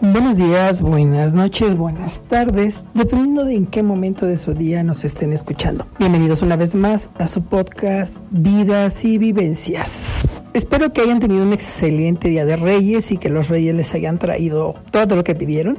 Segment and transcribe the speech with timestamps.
[0.00, 5.04] Buenos días, buenas noches, buenas tardes, dependiendo de en qué momento de su día nos
[5.04, 5.86] estén escuchando.
[5.98, 10.26] Bienvenidos una vez más a su podcast Vidas y Vivencias.
[10.54, 14.18] Espero que hayan tenido un excelente día de Reyes y que los Reyes les hayan
[14.18, 15.78] traído todo lo que pidieron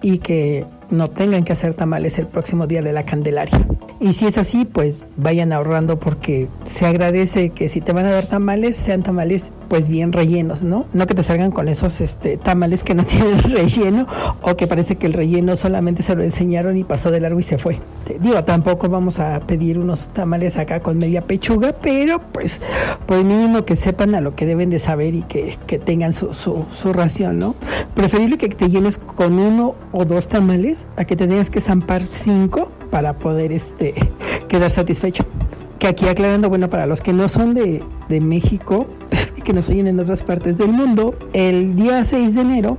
[0.00, 3.66] y que no tengan que hacer tamales el próximo día de la Candelaria.
[4.04, 8.10] Y si es así, pues vayan ahorrando porque se agradece que si te van a
[8.10, 10.84] dar tamales, sean tamales pues bien rellenos, ¿no?
[10.92, 14.06] No que te salgan con esos este, tamales que no tienen relleno
[14.42, 17.44] o que parece que el relleno solamente se lo enseñaron y pasó de largo y
[17.44, 17.80] se fue.
[18.20, 22.60] Digo, tampoco vamos a pedir unos tamales acá con media pechuga, pero pues
[23.06, 26.66] por mínimo que sepan a lo que deben de saber y que, tengan su, su,
[26.78, 27.54] su ración, ¿no?
[27.94, 32.06] Preferible que te llenes con uno o dos tamales a que te tengas que zampar
[32.06, 33.92] cinco para poder este,
[34.46, 35.24] quedar satisfecho.
[35.80, 38.86] Que aquí aclarando, bueno, para los que no son de, de México
[39.36, 42.78] y que nos oyen en otras partes del mundo, el día 6 de enero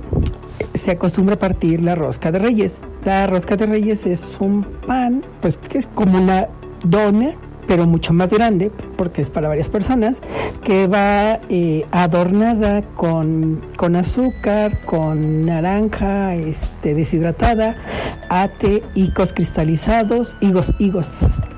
[0.72, 2.80] se acostumbra partir la rosca de reyes.
[3.04, 6.48] La rosca de reyes es un pan, pues que es como una
[6.82, 7.34] dona
[7.66, 10.20] pero mucho más grande, porque es para varias personas,
[10.62, 17.76] que va eh, adornada con, con, azúcar, con naranja este, deshidratada,
[18.28, 21.08] ate, higos cristalizados, higos, higos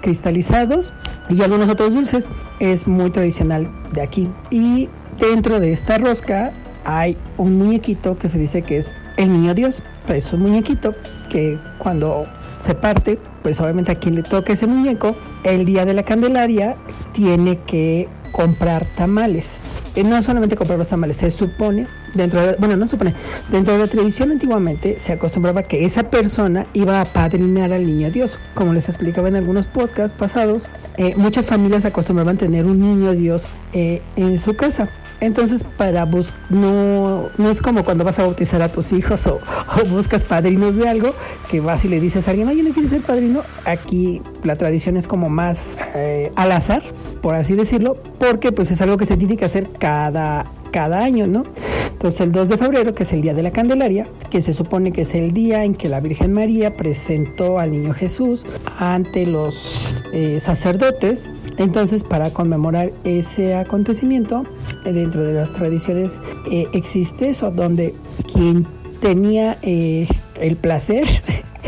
[0.01, 0.93] cristalizados
[1.29, 2.25] y algunos otros dulces.
[2.61, 4.29] Es muy tradicional de aquí.
[4.51, 6.53] Y dentro de esta rosca
[6.85, 9.83] hay un muñequito que se dice que es el niño Dios.
[10.09, 10.95] Es un muñequito
[11.29, 12.25] que cuando
[12.65, 15.15] se parte, pues obviamente a quien le toque ese muñeco,
[15.45, 16.77] el día de la Candelaria
[17.13, 19.61] tiene que comprar tamales.
[19.95, 23.15] Y no solamente comprar los tamales, se supone, dentro de, bueno, no supone,
[23.51, 28.11] dentro de la tradición antiguamente se acostumbraba que esa persona iba a padrinar al niño
[28.11, 28.39] Dios.
[28.55, 30.67] Como les explicaba en algunos podcasts pasados,
[30.99, 34.89] eh, muchas familias acostumbraban tener un niño Dios eh, en su casa.
[35.21, 39.41] Entonces, para bus no, no es como cuando vas a bautizar a tus hijos o,
[39.89, 41.15] buscas padrinos de algo,
[41.51, 43.43] que vas y le dices a alguien, oye, ¿no quieres ser padrino?
[43.65, 46.83] Aquí la tradición es como más eh, al azar,
[47.23, 51.27] por así decirlo, porque pues es algo que se tiene que hacer cada, cada año,
[51.27, 51.45] ¿no?
[51.91, 54.93] Entonces el 2 de febrero, que es el día de la Candelaria, que se supone
[54.93, 58.45] que es el día en que la Virgen María presentó al niño Jesús
[58.79, 64.45] ante los eh, sacerdotes, entonces, para conmemorar ese acontecimiento,
[64.85, 66.21] dentro de las tradiciones
[66.51, 67.95] eh, existe eso, donde
[68.33, 68.67] quien
[69.01, 70.09] tenía eh,
[70.41, 71.05] el placer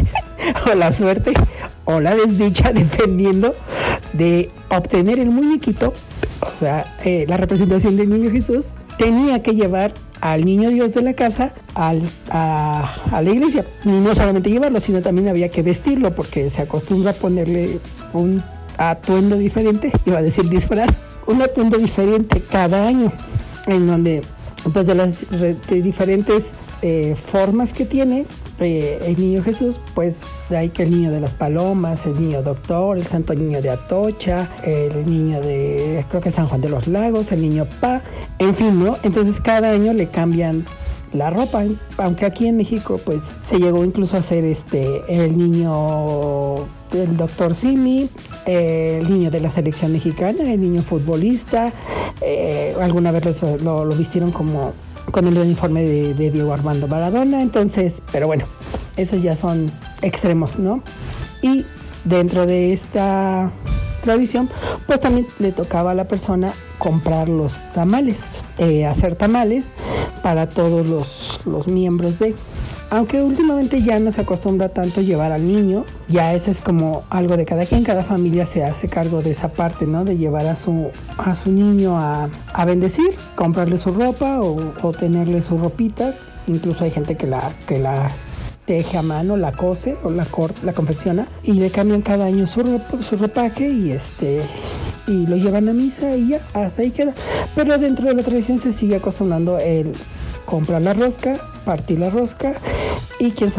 [0.70, 1.32] o la suerte
[1.84, 3.54] o la desdicha, dependiendo
[4.12, 5.92] de obtener el muñequito,
[6.40, 8.66] o sea, eh, la representación del niño Jesús,
[9.00, 13.64] tenía que llevar al niño Dios de la casa al, a, la iglesia.
[13.82, 17.78] Y no solamente llevarlo, sino también había que vestirlo, porque se acostumbra a ponerle
[18.12, 18.42] un
[18.76, 20.90] atuendo diferente, iba a decir disfraz,
[21.26, 23.10] un atuendo diferente cada año,
[23.66, 24.22] en donde
[24.70, 26.52] pues de las de diferentes
[26.82, 28.26] eh, formas que tiene
[28.58, 32.42] eh, el niño Jesús, pues de ahí que el niño de las palomas, el niño
[32.42, 36.86] doctor, el santo niño de Atocha, el niño de, creo que San Juan de los
[36.86, 38.02] Lagos, el niño Pa,
[38.38, 38.96] en fin, ¿no?
[39.02, 40.64] Entonces cada año le cambian
[41.12, 41.64] la ropa,
[41.98, 47.54] aunque aquí en México pues se llegó incluso a hacer este el niño el doctor
[47.54, 48.08] Simi,
[48.46, 51.72] el niño de la selección mexicana, el niño futbolista,
[52.20, 53.24] eh, alguna vez
[53.62, 54.72] lo, vistieron como
[55.10, 58.44] con el uniforme de, Diego Armando Maradona, entonces, pero bueno,
[58.96, 59.70] esos ya son
[60.02, 60.82] extremos, ¿no?
[61.42, 61.66] Y
[62.04, 63.50] dentro de esta
[64.02, 64.48] tradición,
[64.86, 68.22] pues también le tocaba a la persona comprar los tamales,
[68.58, 69.66] eh, hacer tamales
[70.22, 72.34] para todos los, los miembros de
[72.90, 77.36] aunque últimamente ya no se acostumbra tanto llevar al niño, ya eso es como algo
[77.36, 80.04] de cada quien, cada familia se hace cargo de esa parte, ¿no?
[80.04, 85.40] De llevar a su, a su niño a, a bendecir, comprarle su ropa o, tenerle
[85.40, 86.14] su ropita.
[86.48, 88.10] Incluso hay gente que la, que la
[88.66, 90.26] teje a mano, la cose o la,
[90.64, 94.42] la confecciona y le cambian cada año su, su ropaje y este
[95.06, 97.14] y lo llevan a misa y ya, hasta ahí queda.
[97.54, 99.92] Pero dentro de la tradición se sigue acostumbrando el
[100.44, 102.54] comprar la rosca, partir la rosca
[103.18, 103.54] y quienes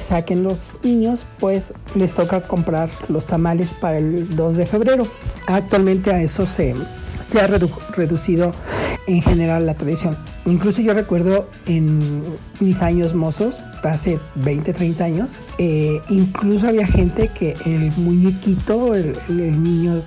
[0.00, 5.06] saquen los niños, pues les toca comprar los tamales para el 2 de febrero.
[5.46, 6.74] Actualmente a eso se,
[7.28, 8.52] se ha redu reducido
[9.06, 10.16] en general la tradición.
[10.46, 12.00] Incluso yo recuerdo en
[12.60, 19.16] mis años mozos, hace 20, 30 años, eh, incluso había gente que el muñequito, el,
[19.28, 20.02] el niño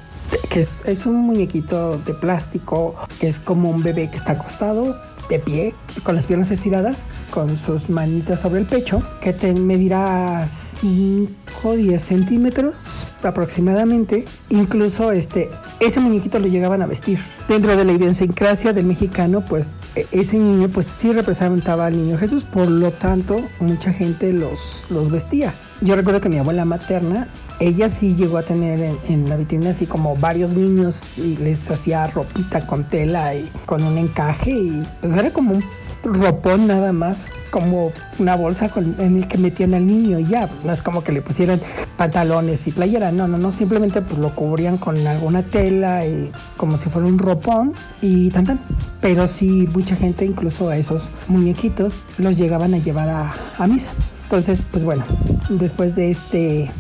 [0.50, 4.96] que es, es, un muñequito de plástico, que es como un bebé que está acostado,
[5.30, 5.74] de pie,
[6.04, 11.32] con las piernas estiradas, con sus manitas sobre el pecho, que te medirá 5
[11.64, 12.76] o 10 centímetros
[13.24, 14.26] aproximadamente.
[14.50, 15.50] Incluso este,
[15.80, 17.20] ese muñequito lo llegaban a vestir.
[17.48, 22.18] Dentro de la idiosincrasia del mexicano, pues e, ese niño pues sí representaba al niño
[22.18, 24.60] Jesús, por lo tanto mucha gente los,
[24.90, 25.54] los vestía.
[25.82, 27.28] Yo recuerdo que mi abuela materna,
[27.60, 32.08] ella sí llegó a tener en, la vitrina así como varios niños y les hacía
[32.08, 35.64] ropita con tela y con un encaje y pues era como un
[36.04, 40.74] ropón nada más, como una bolsa en el que metían al niño y ya, no
[40.74, 41.62] es como que le pusieran
[41.98, 46.78] pantalones y playera, no, no, no, simplemente pues lo cubrían con alguna tela y como
[46.78, 48.60] si fuera un ropón y tan tan.
[49.02, 53.92] Pero sí, mucha gente, incluso a esos muñequitos, los llegaban a llevar a misa.
[54.36, 55.04] Entonces, pues bueno,
[55.48, 56.72] después de este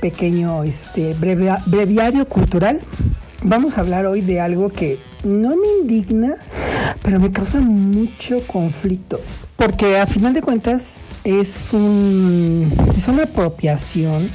[0.00, 2.82] pequeño este, brevia, breviario cultural,
[3.42, 6.36] vamos a hablar hoy de algo que no me indigna,
[7.02, 9.18] pero me causa mucho conflicto.
[9.56, 14.30] Porque a final de cuentas es, un, es una apropiación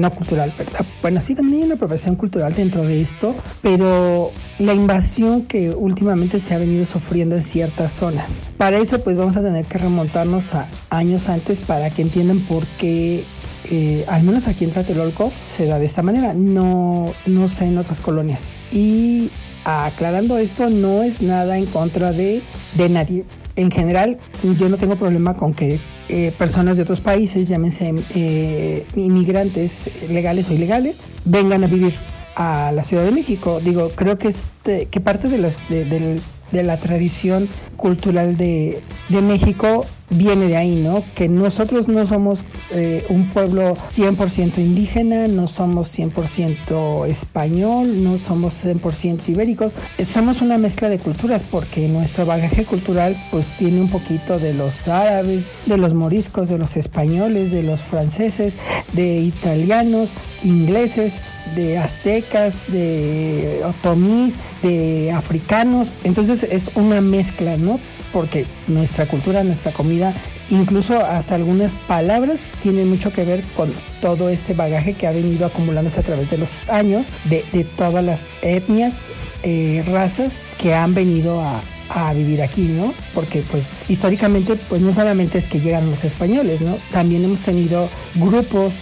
[0.00, 0.84] no cultural, ¿verdad?
[1.02, 6.40] Bueno, sí, también hay una apropiación cultural dentro de esto, pero la invasión que últimamente
[6.40, 8.40] se ha venido sufriendo en ciertas zonas.
[8.56, 12.66] Para eso, pues vamos a tener que remontarnos a años antes para que entiendan por
[12.78, 13.24] qué
[13.70, 17.78] eh, al menos aquí en Tlatelolco se da de esta manera, no, no sé en
[17.78, 18.48] otras colonias.
[18.72, 19.30] Y
[19.64, 22.42] aclarando esto, no es nada en contra de,
[22.74, 23.24] de nadie.
[23.60, 24.16] En general,
[24.58, 25.78] yo no tengo problema con que
[26.08, 29.72] eh, personas de otros países, llámense eh, inmigrantes
[30.08, 30.96] legales o ilegales,
[31.26, 31.92] vengan a vivir
[32.36, 33.60] a la Ciudad de México.
[33.62, 36.22] Digo, creo que, este, que parte de, las, de, del
[36.52, 41.02] de la tradición cultural de, de, México viene de ahí, ¿no?
[41.14, 48.64] Que nosotros no somos eh, un pueblo 100% indígena, no somos 100% español, no somos
[48.64, 53.88] 100% ibéricos, eh, somos una mezcla de culturas porque nuestro bagaje cultural pues tiene un
[53.88, 58.54] poquito de los árabes, de los moriscos, de los españoles, de los franceses,
[58.92, 60.10] de italianos,
[60.44, 61.14] ingleses,
[61.54, 65.92] de aztecas, de otomís, de africanos.
[66.04, 67.80] Entonces es una mezcla, ¿no?
[68.12, 70.12] Porque nuestra cultura, nuestra comida,
[70.50, 75.46] incluso hasta algunas palabras tienen mucho que ver con todo este bagaje que ha venido
[75.46, 78.94] acumulándose a través de los años de, de todas las etnias,
[79.42, 81.60] eh, razas que han venido a,
[81.90, 82.94] a vivir aquí, ¿no?
[83.14, 86.78] Porque pues históricamente pues no solamente es que llegan los españoles, ¿no?
[86.92, 88.72] También hemos tenido grupos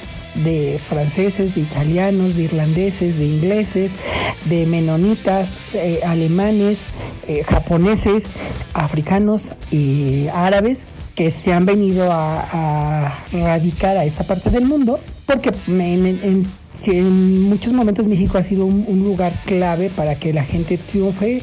[0.45, 3.93] de franceses, de italianos, de irlandeses, de ingleses,
[4.45, 6.79] de menonitas, eh, alemanes,
[7.27, 8.25] eh, japoneses,
[8.75, 15.51] africanos y árabes que se han venido a, radicar a esta parte del mundo, porque
[15.67, 21.43] en muchos momentos México ha sido un, un, lugar clave para que la gente triunfe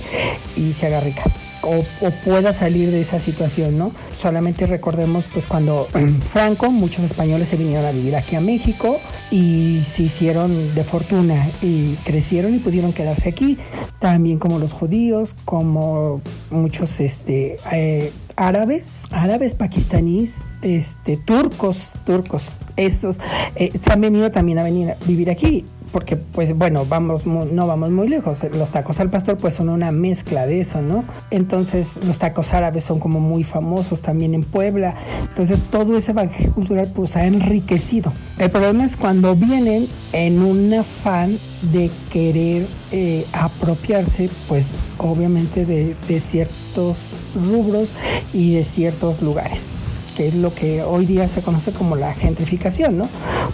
[0.56, 1.24] y se haga rica.
[1.66, 3.92] O, o, pueda salir de esa situación, ¿no?
[4.16, 5.88] Solamente recordemos pues cuando
[6.32, 9.00] Franco muchos españoles se vinieron a vivir aquí a México
[9.32, 13.58] y se hicieron de fortuna y crecieron y pudieron quedarse aquí,
[14.00, 16.22] también como los judíos, como
[16.52, 23.18] muchos este eh, árabes, árabes, pakistaníes, este, turcos, turcos, esos
[23.56, 27.68] eh, se han venido también a venir a vivir aquí porque pues bueno, vamos no
[27.68, 28.40] vamos muy lejos.
[28.58, 31.04] Los tacos al pastor pues son una mezcla de eso, ¿no?
[31.32, 34.96] Entonces los tacos árabes son como muy famosos también en Puebla.
[35.30, 38.12] Entonces todo ese bagaje cultural pues ha enriquecido.
[38.38, 41.38] El problema es cuando vienen en un afán
[41.72, 44.66] de querer eh, apropiarse pues
[44.98, 46.98] obviamente de, de ciertos
[47.36, 47.90] rubros
[48.34, 49.75] y de ciertos lugares
[50.16, 53.08] que es lo que hoy día se conoce como la gentrificación, ¿no?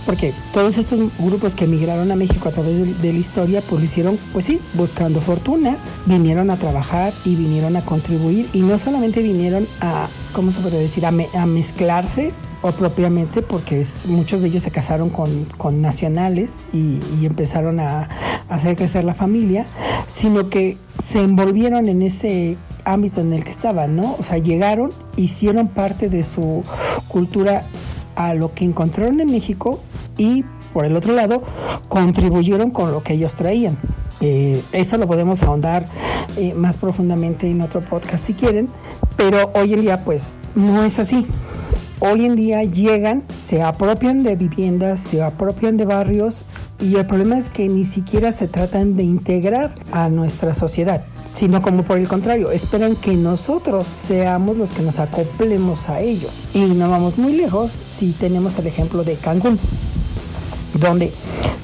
[0.05, 3.81] Porque todos estos grupos que emigraron a México a través de, de, la historia, pues
[3.81, 8.77] lo hicieron, pues sí, buscando fortuna, vinieron a trabajar y vinieron a contribuir y no
[8.77, 14.05] solamente vinieron a, ¿cómo se puede decir?, a, me, a mezclarse o propiamente porque es,
[14.05, 18.09] muchos de ellos se casaron con, con nacionales y, y, empezaron a,
[18.49, 19.65] hacer crecer la familia,
[20.09, 24.15] sino que se envolvieron en ese ámbito en el que estaban, ¿no?
[24.19, 26.63] O sea, llegaron, hicieron parte de su
[27.07, 27.63] cultura
[28.15, 29.79] a lo que encontraron en México
[30.17, 31.43] y por el otro lado
[31.87, 33.77] contribuyeron con lo que ellos traían.
[34.19, 35.85] Eh, eso lo podemos ahondar
[36.37, 38.67] eh, más profundamente en otro podcast si quieren,
[39.17, 41.25] pero hoy en día pues no es así.
[42.03, 46.45] Hoy en día llegan, se apropian de viviendas, se apropian de barrios
[46.79, 51.61] y el problema es que ni siquiera se tratan de integrar a nuestra sociedad, sino
[51.61, 56.31] como por el contrario, esperan que nosotros seamos los que nos acoplemos a ellos.
[56.55, 59.59] Y no vamos muy lejos si tenemos el ejemplo de Cancún,
[60.79, 61.13] donde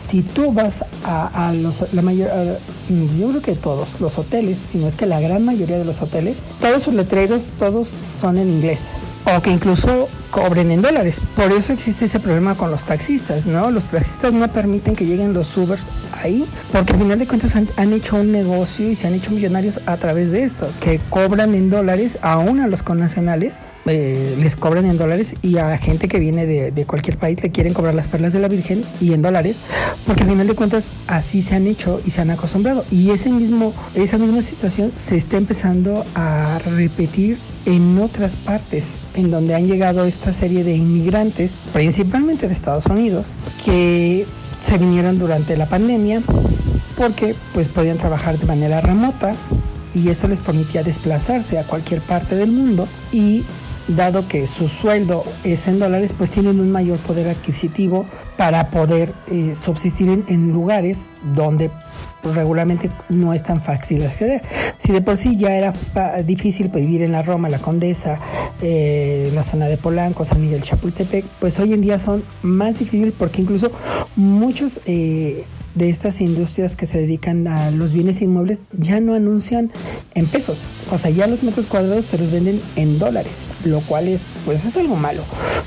[0.05, 2.29] si tú vas a, los, la mayor,
[3.17, 5.99] yo creo que todos los hoteles, si no es que la gran mayoría de los
[5.99, 7.87] hoteles, todos sus letreros, todos
[8.21, 8.81] son en inglés.
[9.35, 11.19] O que incluso cobren en dólares.
[11.35, 13.71] Por eso existe ese problema con los taxistas, ¿no?
[13.71, 17.67] Los taxistas no permiten que lleguen los Ubers ahí, porque al final de cuentas han,
[17.75, 21.55] han, hecho un negocio y se han hecho millonarios a través de esto, que cobran
[21.55, 23.53] en dólares aún a los connacionales
[23.87, 27.73] eh, les cobran en dólares y a gente que viene de, cualquier país le quieren
[27.73, 29.57] cobrar las perlas de la Virgen y en dólares,
[30.05, 32.85] porque al final de cuentas así se han hecho y se han acostumbrado.
[32.91, 39.31] Y ese mismo, esa misma situación se está empezando a repetir en otras partes, en
[39.31, 43.25] donde han llegado esta serie de inmigrantes, principalmente de Estados Unidos,
[43.65, 44.25] que
[44.65, 46.21] se vinieron durante la pandemia
[46.97, 49.35] porque pues podían trabajar de manera remota
[49.93, 53.43] y eso les permitía desplazarse a cualquier parte del mundo y
[53.87, 59.13] dado que su sueldo es en dólares, pues tienen un mayor poder adquisitivo para poder
[59.31, 61.71] eh, subsistir en, lugares donde
[62.23, 64.41] regularmente no es tan fácil acceder.
[64.79, 65.73] Si de por sí ya era
[66.23, 68.19] difícil vivir en la Roma, la Condesa,
[68.61, 73.13] eh, la zona de Polanco, San Miguel Chapultepec, pues hoy en día son más difíciles
[73.17, 73.71] porque incluso
[74.15, 75.45] muchos eh,
[75.77, 79.71] de estas industrias que se dedican a los bienes inmuebles ya no anuncian
[80.15, 80.57] en pesos.
[80.91, 84.63] O sea, ya los metros cuadrados te los venden en dólares, lo cual es, pues
[84.65, 85.21] es algo malo,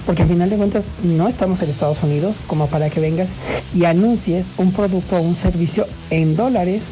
[0.06, 3.28] porque al final de cuentas no estamos en Estados Unidos como para que vengas
[3.74, 6.82] y anuncies un producto o un servicio en dólares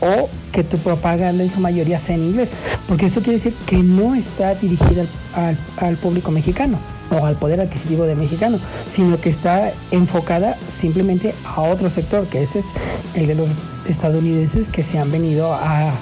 [0.00, 2.50] o que tu propaganda en su mayoría sea en inglés,
[2.88, 5.04] porque eso quiere decir que no está dirigida
[5.34, 6.78] al, al público mexicano
[7.10, 8.58] o al poder adquisitivo de mexicano,
[8.92, 12.66] sino que está enfocada simplemente a otro sector, que ese es
[13.14, 13.48] el de los
[13.88, 15.92] estadounidenses que se han venido a,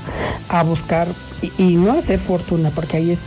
[0.49, 1.09] a buscar
[1.59, 3.21] y, no hacer fortuna, porque ahí es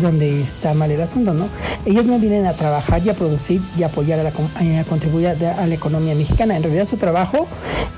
[0.00, 1.48] donde está mal el asunto, ¿no?
[1.84, 5.66] Ellos no vienen a trabajar y a producir y apoyar a, la, a contribuir a
[5.66, 6.56] la economía mexicana.
[6.56, 7.46] En realidad su trabajo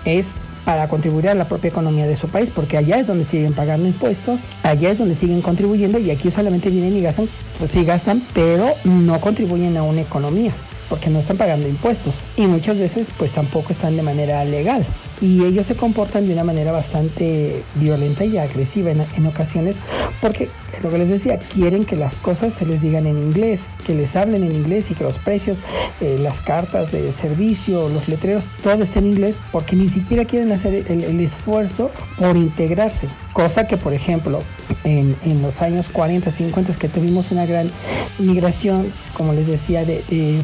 [0.04, 0.28] es
[0.64, 3.86] para contribuir a la propia economía de su país, porque allá es donde siguen pagando
[3.88, 7.28] impuestos, allá es donde siguen contribuyendo y aquí solamente vienen y gastan,
[7.58, 10.52] pues sí gastan, pero no contribuyen a una economía
[10.92, 14.84] porque no están pagando impuestos y muchas veces pues tampoco están de manera legal.
[15.22, 19.76] Y ellos se comportan de una manera bastante violenta y agresiva en, ocasiones
[20.20, 20.50] porque
[20.82, 24.14] lo que les decía quieren que las cosas se les digan en inglés que les
[24.16, 25.58] hablen en inglés y que los precios
[26.00, 30.52] eh, las cartas de servicio los letreros todo esté en inglés porque ni siquiera quieren
[30.52, 33.08] hacer el, esfuerzo por integrarse.
[33.32, 34.42] Cosa que por ejemplo
[34.84, 37.70] en, los años 40 50 que tuvimos una gran
[38.18, 40.42] migración como les decía de, de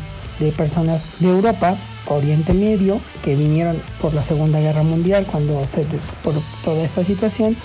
[0.56, 1.76] personas de Europa
[2.06, 5.84] Oriente Medio que vinieron por la Segunda Guerra Mundial cuando se
[6.22, 7.56] por toda esta situación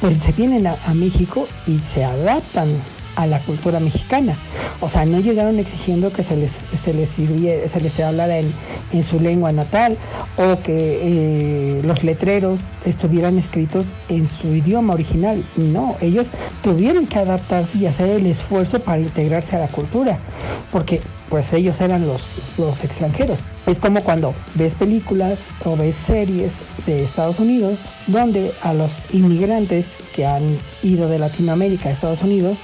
[0.00, 2.68] pues se vienen a, México y se adaptan
[3.14, 4.36] a la cultura mexicana.
[4.80, 8.52] O sea, no llegaron exigiendo que se les, se les, se les hablara en,
[8.92, 9.96] en, su lengua natal
[10.36, 15.44] o que eh, los letreros estuvieran escritos en su idioma original.
[15.56, 16.30] No, ellos
[16.62, 20.18] tuvieron que adaptarse y hacer el esfuerzo para integrarse a la cultura,
[20.72, 21.00] porque
[21.32, 22.20] pues ellos eran los,
[22.58, 23.38] los extranjeros.
[23.64, 26.52] Es como cuando ves películas o ves series
[26.84, 32.58] de Estados Unidos donde a los inmigrantes que han ido de Latinoamérica a Estados Unidos,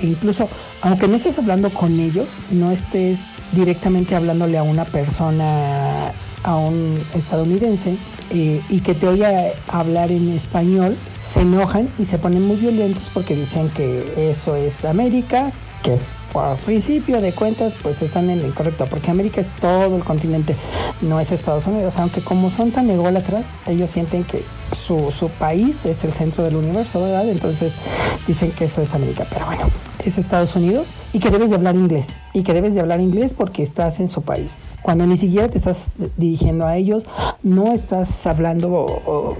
[0.00, 0.48] incluso
[0.80, 3.18] aunque no estés hablando con ellos, no estés
[3.50, 6.12] directamente hablándole a una persona,
[6.44, 7.96] a un estadounidense,
[8.30, 9.32] eh, y que te oiga
[9.66, 10.96] hablar en español,
[11.28, 15.50] se enojan y se ponen muy violentos porque dicen que eso es América,
[15.82, 15.98] que
[16.32, 20.56] por principio de cuentas, pues están en lo incorrecto, porque América es todo el continente,
[21.02, 24.44] no es Estados Unidos, aunque como son tan ególatras, ellos sienten que
[24.76, 27.28] su, su país es el centro del universo, ¿verdad?
[27.28, 27.72] Entonces
[28.26, 29.68] dicen que eso es América, pero bueno,
[30.04, 33.32] es Estados Unidos y que debes de hablar inglés, y que debes de hablar inglés
[33.36, 34.56] porque estás en su país.
[34.82, 37.04] Cuando ni siquiera te estás dirigiendo a ellos,
[37.42, 39.36] no estás hablando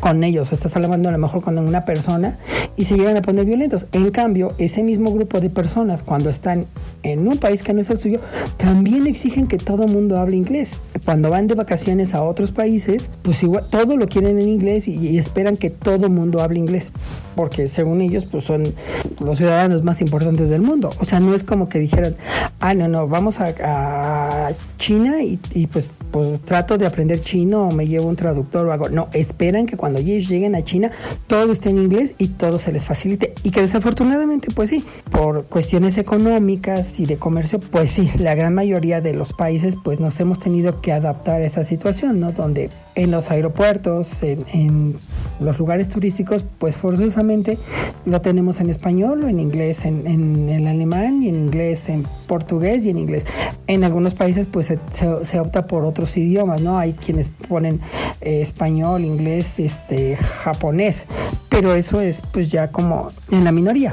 [0.00, 2.36] con ellos, o estás hablando a lo mejor con una persona
[2.76, 3.86] y se llegan a poner violentos.
[3.92, 6.64] En cambio, ese mismo grupo de personas, cuando están
[7.02, 8.20] en un país que no es el suyo,
[8.56, 10.80] también exigen que todo el mundo hable inglés.
[11.04, 15.16] Cuando van de vacaciones a otros países, pues igual todo lo quieren en inglés y,
[15.18, 16.92] esperan que todo mundo hable inglés,
[17.36, 18.74] porque según ellos, pues son
[19.20, 20.90] los ciudadanos más importantes del mundo.
[20.98, 22.16] O sea, no es como que dijeran,
[22.58, 27.86] ah, no, no, vamos a, China y pues pues trato de aprender chino o me
[27.86, 28.88] llevo un traductor o algo.
[28.88, 30.90] No, esperan que cuando ellos lleguen a China
[31.26, 33.34] todo esté en inglés y todo se les facilite.
[33.42, 38.54] Y que desafortunadamente, pues sí, por cuestiones económicas y de comercio, pues sí, la gran
[38.54, 42.32] mayoría de los países pues nos hemos tenido que adaptar a esa situación, ¿no?
[42.32, 44.96] Donde en los aeropuertos, en,
[45.38, 47.58] los lugares turísticos, pues forzosamente
[48.06, 52.04] lo tenemos en español o en inglés, en, en, en alemán y en inglés, en
[52.26, 53.26] portugués y en inglés.
[53.66, 54.78] En algunos países pues se,
[55.24, 56.76] se, opta por otros idiomas, ¿no?
[56.78, 57.80] Hay quienes ponen
[58.20, 61.06] eh, español, inglés, este, japonés,
[61.48, 63.92] pero eso es pues ya como en la minoría.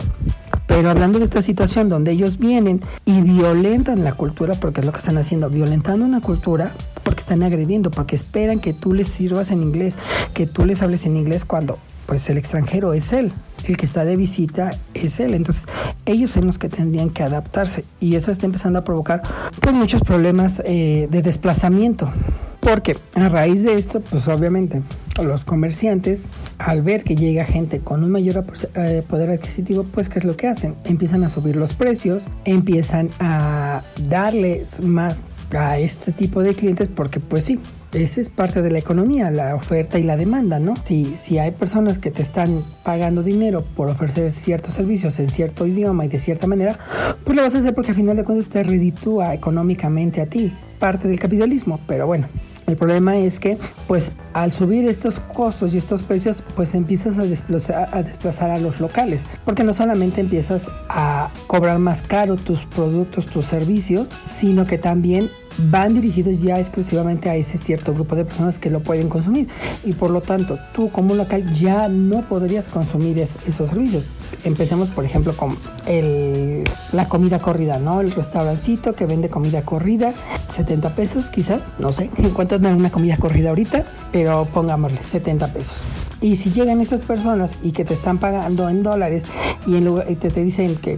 [0.67, 4.91] Pero hablando de esta situación donde ellos vienen y violentan la cultura, porque es lo
[4.91, 9.51] que están haciendo, violentando una cultura, porque están agrediendo, porque esperan que tú les sirvas
[9.51, 9.95] en inglés,
[10.33, 13.31] que tú les hables en inglés cuando pues el extranjero es él,
[13.65, 15.33] el que está de visita es él.
[15.33, 15.63] Entonces,
[16.05, 19.21] ellos son los que tendrían que adaptarse y eso está empezando a provocar
[19.61, 22.11] pues muchos problemas eh, de desplazamiento.
[22.59, 24.81] Porque a raíz de esto, pues obviamente
[25.21, 26.23] los comerciantes,
[26.57, 28.43] al ver que llega gente con un mayor
[28.75, 30.75] eh, poder adquisitivo, pues ¿qué es lo que hacen?
[30.85, 37.19] Empiezan a subir los precios, empiezan a darles más a este tipo de clientes porque
[37.19, 37.59] pues sí,
[37.93, 40.73] esa es parte de la economía, la oferta y la demanda, ¿no?
[40.85, 45.67] Si, si hay personas que te están pagando dinero por ofrecer ciertos servicios en cierto
[45.67, 46.79] idioma y de cierta manera,
[47.23, 50.51] pues lo vas a hacer porque al final de cuentas te reditúa económicamente a ti,
[50.79, 52.27] parte del capitalismo, pero bueno,
[52.65, 53.57] el problema es que,
[53.87, 58.57] pues, al subir estos costos y estos precios, pues empiezas a desplazar, a desplazar a
[58.57, 64.65] los locales, porque no solamente empiezas a cobrar más caro tus productos, tus servicios, sino
[64.65, 69.09] que también van dirigidos ya exclusivamente a ese cierto grupo de personas que lo pueden
[69.09, 69.47] consumir
[69.83, 74.05] y por lo tanto tú como local ya no podrías consumir esos servicios.
[74.43, 78.01] Empecemos por ejemplo con el, la comida corrida, ¿no?
[78.01, 80.13] El restaurancito que vende comida corrida,
[80.49, 85.47] 70 pesos quizás, no sé, en cuánto es una comida corrida ahorita, pero pongámosle 70
[85.47, 85.77] pesos.
[86.23, 89.23] Y si llegan estas personas y que te están pagando en dólares
[89.67, 90.97] y, te, te dicen que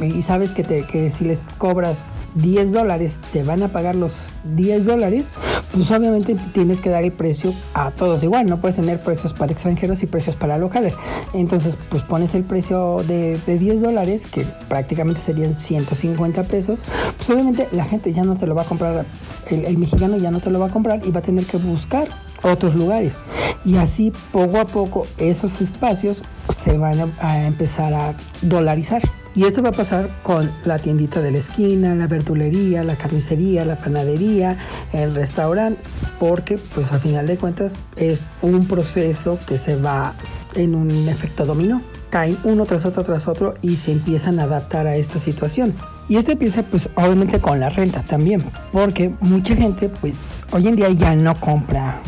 [0.00, 2.06] y sabes que, te, que si les cobras
[2.36, 4.14] 10 dólares te van a pagar los
[4.56, 5.26] 10 dólares,
[5.70, 9.52] pues obviamente tienes que dar el precio a todos igual, no puedes tener precios para
[9.52, 10.94] extranjeros y precios para locales.
[11.34, 16.80] Entonces, pues pones el precio de, de 10 dólares, que prácticamente serían 150 pesos,
[17.18, 19.04] pues obviamente la gente ya no te lo va a comprar,
[19.50, 22.08] el mexicano ya no te lo va a comprar y va a tener que buscar
[22.44, 23.16] otros lugares.
[23.64, 26.22] Y así poco a poco esos espacios
[26.62, 29.02] se van a empezar a dolarizar.
[29.36, 33.64] Y esto va a pasar con la tiendita de la esquina, la verdulería, la carnicería,
[33.64, 34.58] la panadería,
[34.92, 35.82] el restaurante,
[36.20, 40.14] porque pues a final de cuentas es un proceso que se va
[40.54, 41.82] en un efecto dominó.
[42.10, 45.74] Caen uno tras otro tras otro y se empiezan a adaptar a esta situación.
[46.08, 50.14] Y esto empieza pues obviamente con la renta también, porque mucha gente pues
[50.52, 52.00] hoy en día ya no compra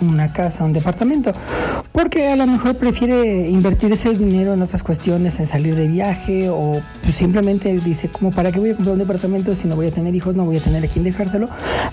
[0.00, 1.32] una casa, un departamento,
[1.92, 6.48] porque a lo mejor prefiere invertir ese dinero en otras cuestiones, en salir de viaje
[6.50, 9.88] o pues simplemente dice, como para qué voy a comprar un departamento si no voy
[9.88, 11.48] a tener hijos, no voy a tener a quien dejárselo,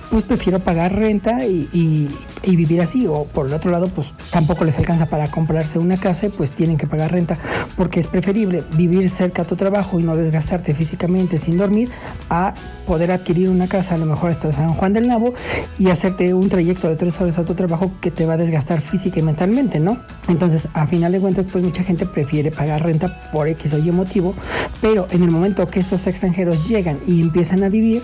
[0.10, 2.10] pues prefiero pagar renta y,
[2.44, 3.08] vivir así.
[3.08, 6.78] O por el otro lado, pues tampoco les alcanza para comprarse una casa pues tienen
[6.78, 7.38] que pagar renta,
[7.76, 11.90] porque es preferible vivir cerca a tu trabajo y no desgastarte físicamente sin dormir
[12.30, 12.54] a
[12.88, 15.34] poder adquirir una casa, a lo mejor hasta San Juan del Nabo
[15.80, 17.63] y hacerte un trayecto de tres horas a tu trabajo
[18.02, 19.98] que te va a desgastar física y mentalmente, ¿no?
[20.28, 23.92] Entonces, a final de cuentas, pues mucha gente prefiere pagar renta por X o Y
[23.92, 24.36] motivo,
[24.82, 28.04] pero en el momento que estos extranjeros llegan y empiezan a vivir,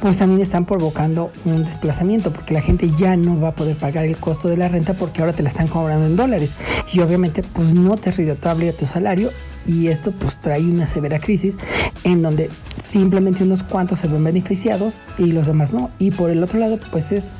[0.00, 4.04] pues también están provocando un desplazamiento, porque la gente ya no va a poder pagar
[4.04, 6.54] el costo de la renta porque ahora te la están cobrando en dólares
[6.92, 9.30] y obviamente pues no te es a tu salario
[9.66, 11.56] y esto pues trae una severa crisis
[12.04, 12.50] en donde
[12.82, 15.90] simplemente unos cuantos se ven beneficiados y los demás no.
[15.98, 17.30] Y por el otro lado pues es,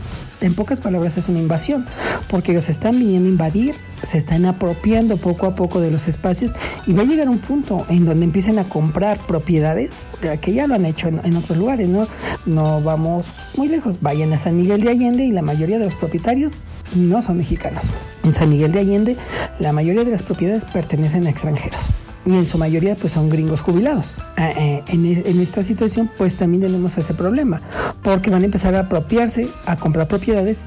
[0.40, 1.87] en pocas palabras es una invasión,
[2.29, 6.53] porque ellos están viniendo a invadir, se están apropiando poco a poco de los espacios
[6.87, 9.92] y va a llegar un punto en donde empiecen a comprar propiedades,
[10.40, 12.07] que ya lo han hecho en, otros lugares, ¿no?
[12.46, 13.26] No vamos
[13.57, 16.55] muy lejos, vayan a San Miguel de Allende y la mayoría de los propietarios
[16.94, 17.85] no son mexicanos.
[18.24, 19.16] En San Miguel de Allende
[19.59, 21.90] la mayoría de las propiedades pertenecen a extranjeros
[22.26, 24.12] y en su mayoría pues son gringos jubilados.
[24.37, 27.61] En, en, esta situación pues también tenemos ese problema,
[28.02, 30.59] porque van a empezar a apropiarse, a comprar propiedades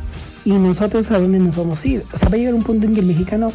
[0.45, 2.03] y nosotros a dónde nos vamos a ir.
[2.13, 3.51] O sea, va a llegar un punto en que el mexicano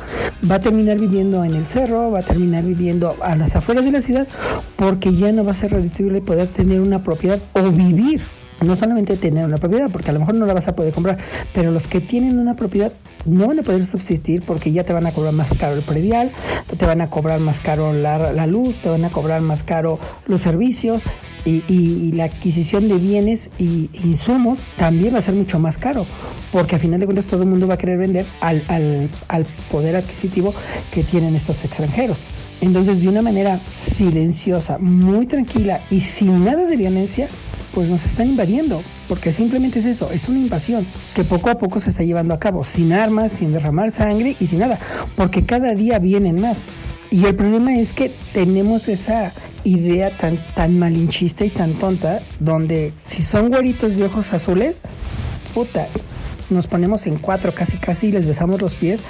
[0.50, 3.92] va a terminar viviendo en el cerro, va a terminar viviendo a las afueras de
[3.92, 4.28] la ciudad,
[4.76, 8.22] porque ya no va a ser redituable poder tener una propiedad o vivir.
[8.61, 11.18] No solamente tener una propiedad, porque a lo mejor no la vas a poder comprar,
[11.55, 12.92] pero los que tienen una propiedad
[13.25, 16.31] no van a poder subsistir porque ya te van a cobrar más caro el predial,
[16.77, 20.40] te van a cobrar más caro la, luz, te van a cobrar más caro los
[20.40, 21.03] servicios
[21.44, 26.05] y, la adquisición de bienes y insumos también va a ser mucho más caro
[26.53, 30.53] porque a final de cuentas todo el mundo va a querer vender al poder adquisitivo
[30.92, 32.25] que tienen estos extranjeros.
[32.61, 37.29] Entonces, de una manera silenciosa, muy tranquila y sin nada de violencia,
[37.74, 41.81] pues nos están invadiendo, porque simplemente es eso, es una invasión que poco a poco
[41.81, 44.78] se está llevando a cabo, sin armas, sin derramar sangre y sin nada,
[45.16, 46.59] porque cada día vienen más.
[47.11, 49.33] Y el problema es que tenemos esa
[49.64, 54.83] idea tan, tan malinchista y tan tonta, donde si son güeritos de ojos azules,
[55.54, 55.88] puta,
[56.50, 59.00] nos ponemos en cuatro casi casi y les besamos los pies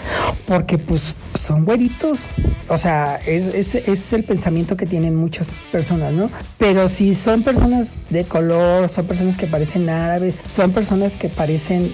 [0.47, 1.03] porque pues
[1.47, 2.21] son güeritos.
[2.69, 6.31] O sea, es, es, el pensamiento que tienen muchas personas, ¿no?
[6.59, 11.91] Pero si son personas de color, son personas que parecen árabes, son personas que parecen,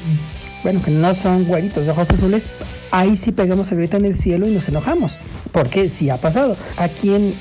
[0.62, 2.44] bueno, que no son güeritos de ojos azules,
[2.90, 5.16] ahí sí pegamos el grito en el cielo y nos enojamos.
[5.52, 6.56] Porque sí ha pasado.
[6.76, 7.34] Aquí en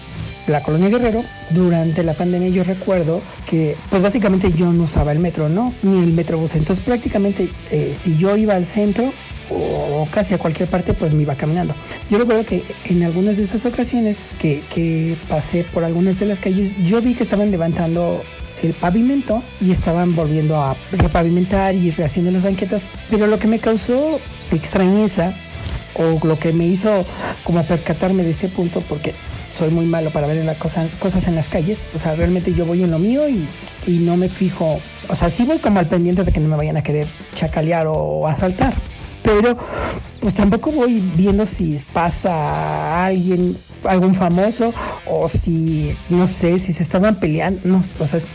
[0.48, 5.20] la colonia Guerrero, durante la pandemia yo recuerdo que pues básicamente yo no usaba el
[5.20, 5.74] metro, ¿no?
[5.84, 6.56] Ni el metrobús.
[6.56, 9.14] Entonces prácticamente eh, si yo iba al centro
[9.50, 11.74] o, casi a cualquier parte pues me iba caminando.
[12.10, 16.40] Yo recuerdo que en algunas de esas ocasiones que, que pasé por algunas de las
[16.40, 18.22] calles yo vi que estaban levantando
[18.62, 23.60] el pavimento y estaban volviendo a repavimentar y rehaciendo las banquetas, pero lo que me
[23.60, 24.20] causó
[24.52, 25.34] extrañeza
[25.96, 27.06] o lo que me hizo
[27.44, 29.14] como percatarme de ese punto porque
[29.58, 31.80] soy muy malo para ver las cosas, cosas en las calles.
[31.96, 33.48] O sea, realmente yo voy en lo mío y,
[33.88, 34.80] no me fijo.
[35.10, 37.88] O sea, sí voy como al pendiente de que no me vayan a querer chacalear
[37.88, 38.74] o asaltar.
[39.22, 39.58] Pero
[40.20, 44.74] pues tampoco voy viendo si pasa alguien, algún famoso,
[45.06, 47.62] o si, no sé, si se estaban peleando.
[47.64, 48.26] No, o sea, es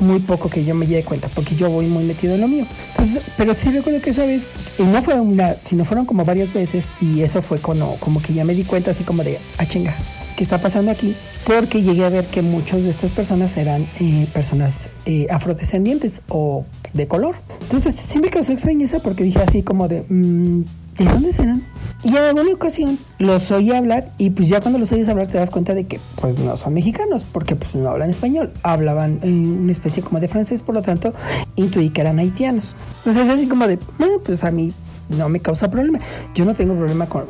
[0.00, 2.66] muy poco que yo me dé cuenta, porque yo voy muy metido en lo mío.
[2.90, 4.44] Entonces, pero sí recuerdo que esa vez,
[4.78, 8.32] y no fue una, sino fueron como varias veces, y eso fue como, como que
[8.32, 9.96] ya me di cuenta así como de, ah, chinga,
[10.38, 14.28] qué está pasando aquí, porque llegué a ver que muchas de estas personas eran eh,
[14.32, 17.34] personas eh, afrodescendientes o de color.
[17.60, 20.62] Entonces sí me causó extrañeza porque dije así como de, mm,
[20.96, 21.64] ¿de dónde serán?
[22.04, 25.38] Y en alguna ocasión los oí hablar y pues ya cuando los oyes hablar te
[25.38, 29.44] das cuenta de que pues no son mexicanos porque pues no hablan español, hablaban en
[29.62, 31.14] una especie como de francés, por lo tanto
[31.56, 32.76] intuí que eran haitianos.
[32.98, 34.68] Entonces así como de, bueno, pues a mí
[35.08, 35.98] no me causa problema.
[36.34, 37.26] Yo no tengo problema con,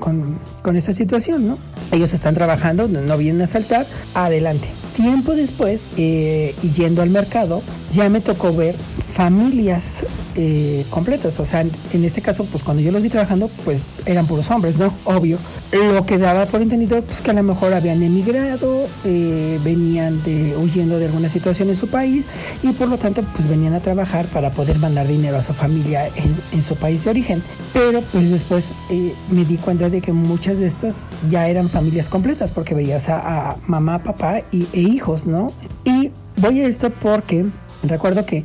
[0.62, 1.58] con, esta situación, ¿no?
[1.92, 4.68] Ellos están trabajando, no vienen a saltar, adelante.
[4.96, 7.62] Tiempo después, eh, yendo al mercado,
[7.92, 8.74] ya me tocó ver
[9.14, 10.02] familias
[10.40, 11.40] eh, completas.
[11.40, 14.78] O sea, en este caso, pues cuando yo los vi trabajando, pues eran puros hombres,
[14.78, 14.94] ¿no?
[15.04, 15.36] Obvio.
[15.72, 20.56] Lo que daba por entendido, pues que a lo mejor habían emigrado, eh, venían de,
[20.56, 22.24] huyendo de alguna situación en su país
[22.62, 26.08] y por lo tanto, pues venían a trabajar para poder mandar dinero a su familia
[26.14, 27.42] en, su país de origen.
[27.72, 30.94] Pero pues después eh, me di cuenta de que muchas de estas
[31.28, 35.48] ya eran familias completas porque veías a, mamá, papá y, e hijos, ¿no?
[35.84, 37.44] Y voy a esto porque
[37.82, 38.44] Recuerdo que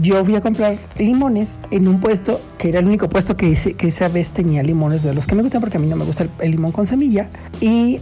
[0.00, 3.88] yo fui a comprar limones en un puesto que era el único puesto que, que
[3.88, 6.26] esa vez tenía limones de los que me gustan porque a mí no me gusta
[6.40, 7.28] el, limón con semilla.
[7.60, 8.00] Y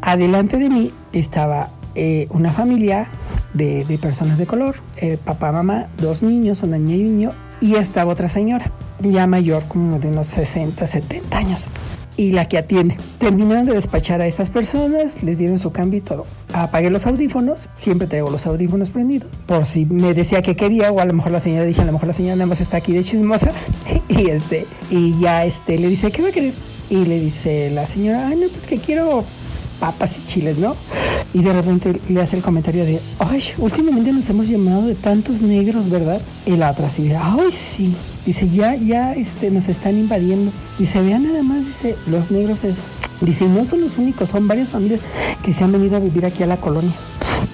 [0.00, 3.08] adelante de mí estaba eh, una familia
[3.54, 7.28] de, personas de color, eh, papá, mamá, dos niños, una niña y un niño,
[7.60, 8.70] y estaba otra señora,
[9.00, 11.68] ya mayor, como de unos 60, 70 años
[12.18, 12.96] y la que atiende.
[13.18, 16.26] Terminaron de despachar a estas personas, les dieron su cambio y todo.
[16.52, 21.00] Apagué los audífonos, siempre traigo los audífonos prendidos, por si me decía que quería, o
[21.00, 22.92] a lo mejor la señora dije, a lo mejor la señora nada más está aquí
[22.92, 23.50] de chismosa,
[24.08, 26.54] y este, y ya este, le dice, ¿qué va a querer?
[26.90, 29.24] Y le dice la señora, ay, no, pues que quiero
[29.78, 30.74] papas y chiles, ¿no?
[31.34, 35.40] Y de repente le hace el comentario de, ay, últimamente nos hemos llamado de tantos
[35.40, 36.20] negros, ¿verdad?
[36.46, 37.94] Y la otra así ay, sí.
[38.24, 40.50] Dice, ya, ya este, nos están invadiendo.
[40.78, 42.97] Dice, vean nada más, dice, los negros esos.
[43.20, 45.00] Dice, no son los únicos, son varias familias
[45.42, 46.92] que se han venido a vivir aquí a la colonia.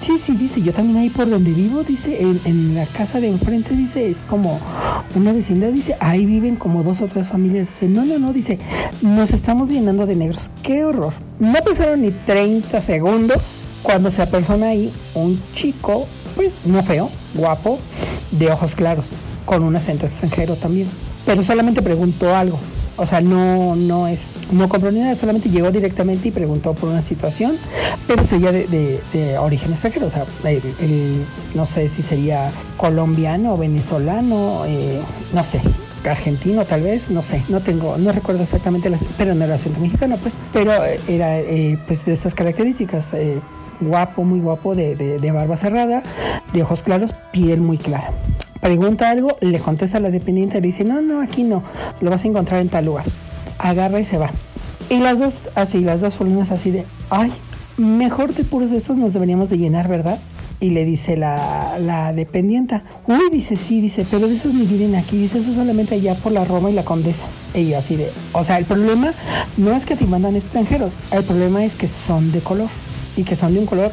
[0.01, 3.75] Sí, sí, dice, yo también ahí por donde vivo, dice, en, la casa de enfrente,
[3.75, 4.59] dice, es como
[5.15, 7.67] una vecindad, dice, ahí viven como dos o tres familias.
[7.67, 8.59] Dice, no, no, no, dice,
[9.01, 10.43] nos estamos llenando de negros.
[10.61, 11.13] ¡Qué horror!
[11.39, 13.41] No pasaron ni 30 segundos
[13.81, 17.79] cuando se apersona ahí un chico, pues no feo, guapo,
[18.31, 19.05] de ojos claros
[19.45, 20.87] con un acento extranjero también.
[21.25, 22.59] Pero solamente preguntó algo.
[22.97, 26.89] O sea, no, no es, no compró ni nada, solamente llegó directamente y preguntó por
[26.89, 27.57] una situación,
[28.07, 30.25] pero sería de, de, origen extranjero, o sea,
[31.53, 35.01] no sé si sería colombiano venezolano, eh,
[35.33, 35.59] no sé,
[36.09, 40.17] argentino tal vez, no sé, no tengo, no recuerdo exactamente, pero no era acento mexicano,
[40.17, 40.71] pues, pero
[41.07, 43.39] era eh, pues de estas características, eh,
[43.81, 46.01] guapo, muy guapo, de, de barba cerrada,
[46.53, 48.11] de ojos claros, piel muy clara
[48.61, 51.63] pregunta algo, le contesta a la dependiente, le dice, no, no, aquí no,
[52.01, 53.05] lo vas a encontrar en tal lugar.
[53.57, 54.31] Agarra y se va.
[54.89, 57.33] Y las dos, así, las dos folinas así de, ay,
[57.77, 60.19] mejor de puros estos nos deberíamos de llenar, ¿verdad?
[60.59, 64.95] Y le dice la, la dependienta, uy, dice, sí, dice, pero de esos ni vienen
[64.95, 67.25] aquí, dice, eso solamente allá por la Roma y la Condesa.
[67.53, 69.11] Y yo así de, o sea, el problema
[69.57, 72.69] no es que te mandan extranjeros, el problema es que son de color
[73.17, 73.91] y que son de un color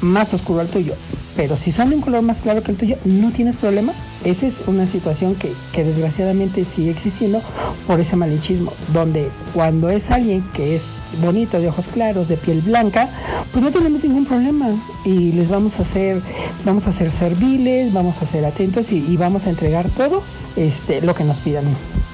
[0.00, 0.94] más oscuro al tuyo.
[1.38, 3.92] Pero si son de un color más claro que el tuyo, no tienes problema.
[4.24, 7.40] Esa es una situación que, que desgraciadamente sigue existiendo
[7.86, 10.82] por ese malinchismo, donde cuando es alguien que es
[11.22, 13.08] bonito, de ojos claros, de piel blanca,
[13.52, 14.66] pues no tenemos ningún problema
[15.04, 16.20] y les vamos a hacer,
[16.64, 20.24] vamos a ser serviles, vamos a ser atentos y, y vamos a entregar todo
[20.56, 21.66] este, lo que nos pidan.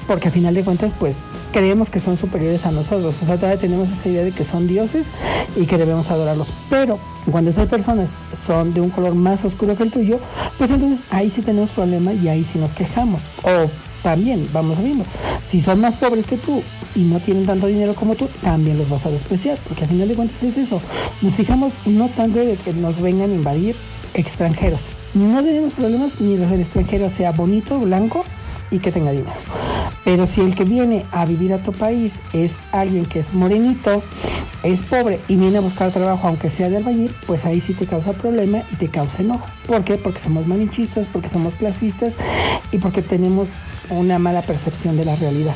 [0.06, 1.16] Porque a final de cuentas, pues
[1.52, 3.14] creemos que son superiores a nosotros.
[3.22, 5.06] O sea, todavía tenemos esa idea de que son dioses
[5.56, 6.48] y que debemos adorarlos.
[6.68, 6.98] Pero
[7.30, 8.10] cuando esas personas
[8.46, 10.18] son de un color más oscuro que el tuyo,
[10.58, 13.20] pues entonces ahí sí tenemos problema y ahí sí nos quejamos.
[13.42, 13.70] O
[14.02, 15.04] también, vamos viendo,
[15.48, 16.62] si son más pobres que tú
[16.94, 20.08] y no tienen tanto dinero como tú, también los vas a despreciar, porque al final
[20.08, 20.80] de cuentas es eso.
[21.22, 23.74] Nos fijamos no tanto de que nos vengan a invadir
[24.12, 24.82] extranjeros.
[25.14, 28.24] No tenemos problemas mientras el extranjero sea bonito, blanco
[28.74, 29.32] y que tenga dinero.
[30.04, 34.02] Pero si el que viene a vivir a tu país es alguien que es morenito,
[34.64, 37.87] es pobre y viene a buscar trabajo aunque sea de albañil, pues ahí sí te
[37.87, 39.46] causa problema y te causa enojo.
[39.66, 39.96] ¿Por qué?
[39.96, 42.14] Porque somos malinchistas, porque somos clasistas
[42.72, 43.48] y porque tenemos
[43.90, 45.54] una mala percepción de la realidad.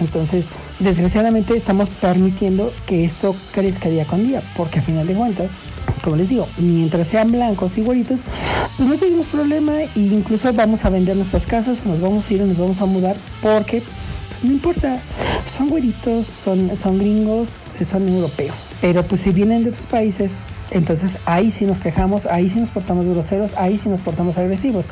[0.00, 0.46] Entonces,
[0.80, 5.50] desgraciadamente estamos permitiendo que esto crezca día con día, porque a final de cuentas,
[5.98, 8.20] como les digo, mientras sean blancos y güeritos,
[8.76, 12.42] pues no tenemos problema e incluso vamos a vender nuestras casas, nos vamos a ir,
[12.42, 15.00] nos vamos a mudar, porque pues, no importa,
[15.56, 17.50] son güeritos, son, son gringos,
[17.84, 22.50] son europeos, pero pues si vienen de otros países, entonces ahí sí nos quejamos, ahí
[22.50, 24.84] sí nos portamos groseros, ahí sí nos portamos agresivos.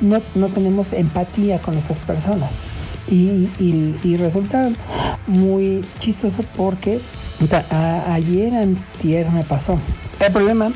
[0.00, 2.50] No, no tenemos empatía con esas personas.
[3.08, 4.70] Y, y, y resulta
[5.26, 7.00] muy chistoso porque
[7.70, 9.78] a, ayer antier me pasó.
[10.20, 10.72] El problema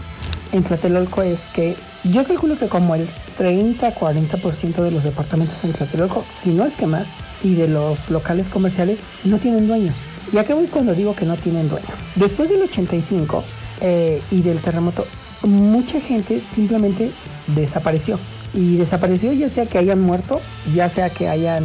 [0.52, 6.24] en Tlatelolco es que yo calculo que como el 30-40% de los departamentos en Tlatelolco,
[6.42, 7.06] si no es que más,
[7.42, 9.92] y de los locales comerciales no tienen dueño.
[10.32, 11.86] Y acá voy cuando digo que no tienen dueño.
[12.16, 13.44] Después del 85
[13.80, 15.06] eh, y del terremoto,
[15.42, 17.12] mucha gente simplemente
[17.48, 18.18] desapareció.
[18.52, 20.40] Y desapareció ya sea que hayan muerto,
[20.74, 21.64] ya sea que hayan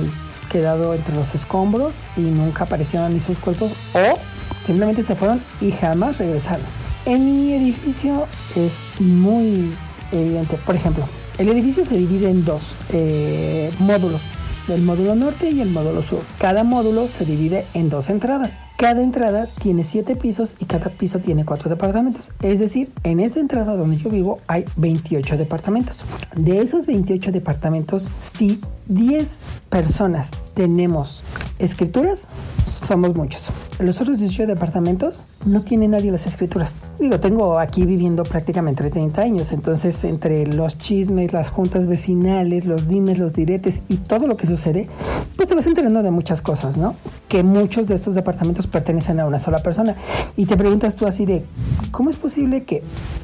[0.51, 4.19] quedado entre los escombros y nunca aparecieron ni sus cuerpos, o
[4.65, 6.65] simplemente se fueron y jamás regresaron.
[7.05, 9.73] En mi edificio es muy
[10.11, 10.57] evidente.
[10.65, 11.05] Por ejemplo,
[11.37, 14.21] el edificio se divide en dos eh, módulos,
[14.69, 16.23] el módulo norte y el módulo sur.
[16.39, 18.51] Cada módulo se divide en dos entradas.
[18.77, 22.31] Cada entrada tiene siete pisos y cada piso tiene cuatro departamentos.
[22.41, 26.03] Es decir, en esta entrada donde yo vivo hay 28 departamentos.
[26.35, 28.07] De esos 28 departamentos,
[28.37, 29.29] si 10
[29.69, 31.23] personas tenemos
[31.59, 32.27] escrituras,
[32.87, 33.41] somos muchos.
[33.79, 36.73] Los otros 18 departamentos no tiene nadie las escrituras.
[36.99, 42.87] Digo, tengo aquí viviendo prácticamente 30 años, entonces entre los chismes, las juntas vecinales, los
[42.87, 44.87] dimes, los diretes y todo lo que sucede,
[45.35, 46.95] pues te vas enterando de muchas cosas, ¿no?
[47.27, 49.95] Que muchos de estos departamentos pertenecen a una sola persona.
[50.37, 51.45] Y te preguntas tú así de,
[51.91, 52.83] ¿cómo es posible que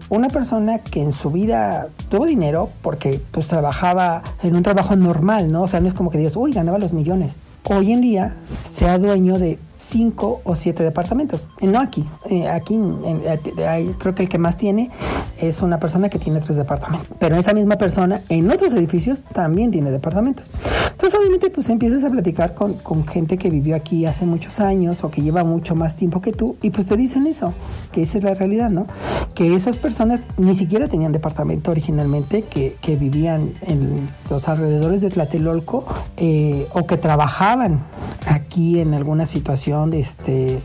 [0.10, 5.52] una persona que en su vida tuvo dinero porque pues trabajaba en un trabajo normal,
[5.52, 5.64] ¿no?
[5.64, 7.34] O sea, no es como que digas, uy, ganaba los millones.
[7.64, 8.36] Hoy en día
[8.74, 11.46] sea dueño de cinco o siete departamentos.
[11.60, 14.92] Eh, no aquí, eh, aquí en, eh, creo que el que más tiene
[15.40, 17.10] es una persona que tiene tres departamentos.
[17.20, 20.50] Pero esa misma persona en otros edificios también tiene departamentos.
[20.92, 25.04] Entonces obviamente pues empiezas a platicar con, con gente que vivió aquí hace muchos años
[25.04, 27.54] o que lleva mucho más tiempo que tú y pues te dicen eso,
[27.92, 28.86] que esa es la realidad, ¿no?
[29.34, 35.10] Que esas personas ni siquiera tenían departamento originalmente, que, que vivían en los alrededores de
[35.10, 35.86] Tlatelolco
[36.18, 37.80] eh, o que trabajaban
[38.28, 40.62] aquí en alguna situación este,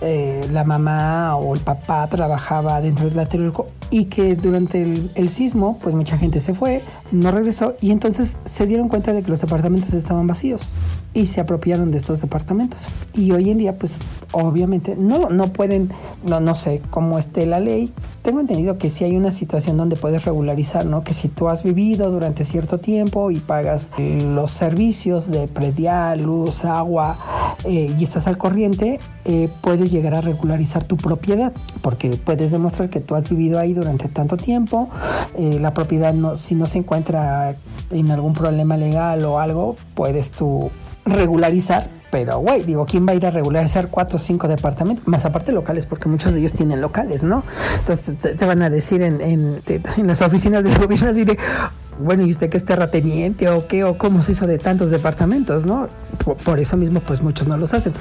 [0.00, 5.30] eh, la mamá o el papá trabajaba dentro del Tlatelolco y que durante el, el,
[5.30, 9.30] sismo, pues mucha gente se fue, no regresó y entonces se dieron cuenta de que
[9.30, 10.70] los departamentos estaban vacíos
[11.12, 12.80] y se apropiaron de estos departamentos.
[13.14, 13.92] Y hoy en día, pues
[14.32, 15.90] obviamente no, no pueden,
[16.24, 17.92] no, no sé cómo esté la ley.
[18.22, 21.02] Tengo entendido que si hay una situación donde puedes regularizar, ¿no?
[21.02, 26.64] Que si tú has vivido durante cierto tiempo y pagas los servicios de predial, luz,
[26.64, 27.16] agua
[27.64, 32.90] eh, y estás al corriente, eh, puedes llegar a regularizar tu propiedad, porque puedes demostrar
[32.90, 34.88] que tú has vivido ahí durante tanto tiempo,
[35.36, 37.54] eh, la propiedad no, si no se encuentra
[37.90, 40.70] en algún problema legal o algo, puedes tú
[41.04, 45.06] regularizar, pero güey, digo, ¿quién va a ir a regularizar cuatro o cinco departamentos?
[45.06, 47.42] Más aparte locales, porque muchos de ellos tienen locales, ¿no?
[47.78, 51.38] Entonces te, te van a decir en, en, en, las oficinas del gobierno así de,
[52.00, 53.84] bueno, ¿y usted qué es terrateniente o qué?
[53.84, 55.88] ¿O cómo se hizo de tantos departamentos, no?
[56.44, 57.92] Por, eso mismo, pues muchos no los hacen.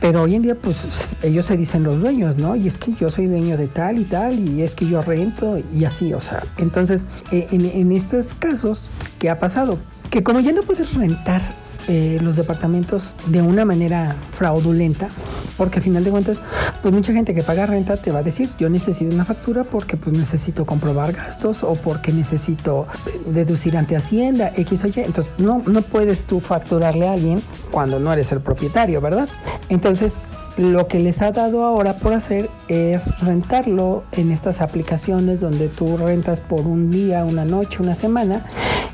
[0.00, 2.56] Pero hoy en día, pues ellos se dicen los dueños, ¿no?
[2.56, 5.60] Y es que yo soy dueño de tal y tal, y es que yo rento
[5.72, 6.42] y así, o sea.
[6.58, 8.82] Entonces, en, en estos casos,
[9.18, 9.78] ¿qué ha pasado?
[10.10, 15.08] Que como ya no puedes rentar eh, los departamentos de una manera fraudulenta,
[15.56, 16.38] porque al final de cuentas,
[16.82, 19.96] pues mucha gente que paga renta te va a decir, yo necesito una factura porque
[19.96, 22.86] pues necesito comprobar gastos o porque necesito
[23.26, 24.92] deducir ante Hacienda, X o Y.
[24.96, 27.40] Entonces, no, no puedes tú facturarle a alguien
[27.70, 29.28] cuando no eres el propietario, ¿verdad?
[29.68, 30.18] Entonces,
[30.56, 35.96] lo que les ha dado ahora por hacer es rentarlo en estas aplicaciones donde tú
[35.96, 38.44] rentas por un día, una noche, una semana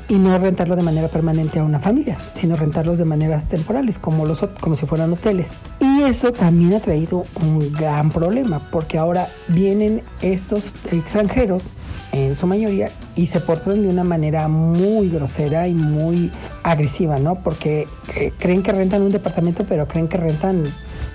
[0.07, 4.25] y no rentarlo de manera permanente a una familia, sino rentarlos de maneras temporales, como,
[4.25, 5.49] los, como si fueran hoteles.
[5.79, 11.63] Y eso también ha traído un gran problema, porque ahora vienen estos extranjeros,
[12.11, 16.31] en su mayoría, y se portan de una manera muy grosera y muy
[16.63, 17.35] agresiva, ¿no?
[17.35, 20.63] Porque eh, creen que rentan un departamento, pero creen que rentan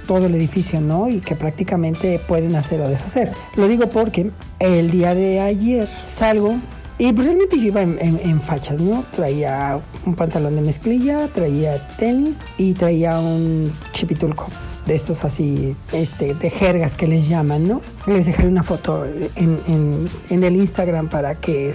[0.06, 1.08] todo el edificio, ¿no?
[1.08, 3.32] Y que prácticamente pueden hacer o deshacer.
[3.56, 6.56] Lo digo porque el día de ayer salgo
[6.96, 9.04] y pues realmente iba en, fachas, ¿no?
[9.14, 14.46] Traía un pantalón de mezclilla, traía tenis y traía un chipitulco
[14.86, 17.80] de estos así, este, de jergas que les llaman, ¿no?
[18.06, 21.74] Les dejaré una foto en, en, el Instagram para que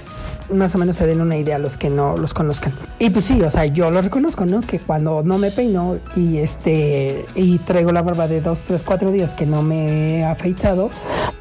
[0.54, 2.74] más o menos se den una idea a los que no los conozcan.
[3.00, 4.62] Y pues sí, o sea, yo lo reconozco, ¿no?
[4.62, 9.12] Que cuando no me peino y este, y traigo la barba de dos, tres, cuatro
[9.12, 10.92] días que no me he afeitado,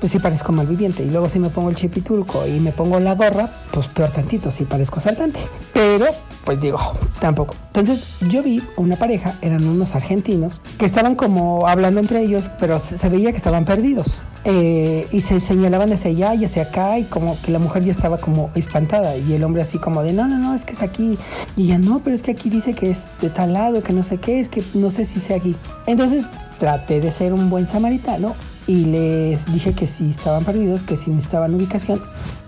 [0.00, 1.02] pues sí parezco malviviente.
[1.02, 4.50] Y luego si me pongo el chipitulco y me pongo la gorra, pues peor tantito,
[4.50, 5.40] sí parezco asaltante.
[5.74, 6.06] Pero
[6.44, 6.78] pues digo,
[7.20, 7.54] tampoco.
[7.66, 12.78] Entonces yo vi una pareja, eran unos argentinos, que estaban como hablando entre ellos, pero
[12.78, 14.06] se veía que estaban perdidos.
[14.44, 14.77] Eh,
[15.12, 18.18] y se señalaban hacia allá y hacia acá y como que la mujer ya estaba
[18.18, 21.18] como espantada y el hombre así como de no, no, no, es que es aquí
[21.56, 24.02] y ella no, pero es que aquí dice que es de tal lado, que no
[24.02, 25.54] sé qué, es que no sé si sea aquí.
[25.86, 26.24] Entonces
[26.58, 28.34] traté de ser un buen samaritano
[28.66, 32.00] y les dije que si estaban perdidos, que si necesitaban ubicación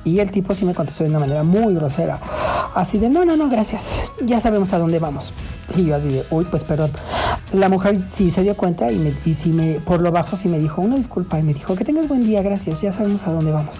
[0.04, 2.18] y el tipo sí me contestó de una manera muy grosera.
[2.74, 3.82] Así de, no, no, no, gracias.
[4.24, 5.32] Ya sabemos a dónde vamos.
[5.74, 6.90] Y yo así de, uy, pues perdón.
[7.52, 10.48] La mujer sí se dio cuenta y, me, y sí me, por lo bajo sí
[10.48, 13.32] me dijo una disculpa y me dijo que tengas buen día, gracias, ya sabemos a
[13.32, 13.74] dónde vamos.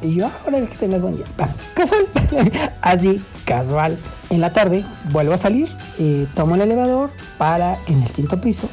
[0.00, 1.26] Y yo, ahora que tengas buen día.
[1.74, 2.06] casual.
[2.82, 3.96] así, casual.
[4.30, 8.68] En la tarde vuelvo a salir, eh, tomo el elevador para en el quinto piso,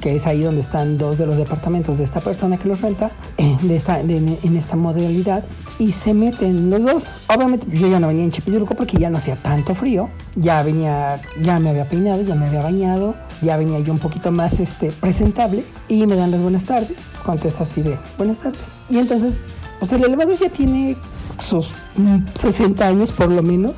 [0.00, 3.10] que es ahí donde están dos de los departamentos de esta persona que los renta,
[3.38, 5.44] de esta, en esta modalidad,
[5.78, 6.14] y se
[6.52, 7.04] los dos.
[7.28, 11.20] Obviamente yo ya no venía en Chipilurco porque ya no hacía tanto frío, ya venía,
[11.42, 14.90] ya me había peinado, ya me había bañado, ya venía yo un poquito más este,
[14.92, 18.68] presentable y me dan las buenas tardes, contesto así de buenas tardes.
[18.90, 19.38] Y entonces,
[19.78, 20.96] pues el elevador ya tiene
[21.38, 21.68] sus
[22.34, 23.74] 60 mm, años por lo menos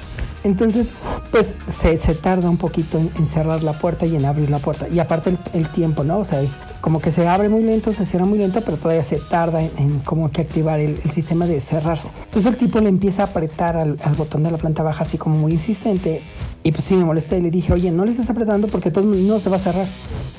[0.49, 0.93] entonces,
[1.31, 4.89] pues se, tarda un poquito en, cerrar la puerta y en abrir la puerta.
[4.89, 6.21] Y aparte el, tiempo, ¿no?
[6.21, 9.05] O sea, es como que se abre muy lento, se cierra muy lento, pero todavía
[9.05, 12.11] se tarda en, como que activar el, sistema de cerrarse.
[12.25, 15.37] Entonces el tipo le empieza a apretar al, botón de la planta baja así como
[15.37, 16.23] muy insistente.
[16.63, 19.05] Y pues sí me molesté y le dije, oye, no le estás apretando porque todo
[19.05, 19.87] no se va a cerrar,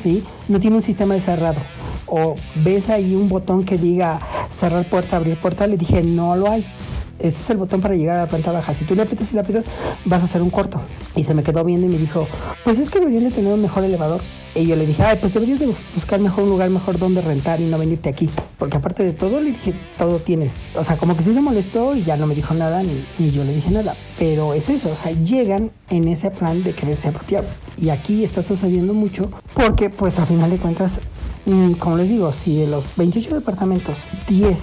[0.02, 0.24] ¿sí?
[0.48, 1.62] No tiene un sistema de cerrado.
[2.08, 4.20] O ves ahí un botón que diga
[4.50, 6.66] cerrar puerta, abrir puerta, le dije, no lo hay
[7.20, 8.74] ese es el botón para llegar a la planta baja.
[8.74, 9.66] Si tú le aprietas y le aprietas,
[10.06, 10.82] vas a hacer un corto.
[11.16, 12.28] Y se me quedó viendo y me dijo,
[12.64, 14.22] pues es que deberían de tener un mejor elevador.
[14.56, 17.60] Y yo le dije, ay, pues deberías de buscar mejor un lugar mejor donde rentar
[17.62, 18.30] y no venirte aquí.
[18.58, 20.52] Porque aparte de todo, le dije, todo tienen.
[20.76, 23.44] O sea, como que sí se molestó y ya no me dijo nada, ni, yo
[23.44, 23.96] le dije nada.
[24.18, 27.44] Pero es eso, o sea, llegan en ese plan de quererse apropiar.
[27.78, 31.00] Y aquí está sucediendo mucho porque, pues a final de cuentas,
[31.46, 34.60] mm, como les digo, si de los 28 departamentos, 10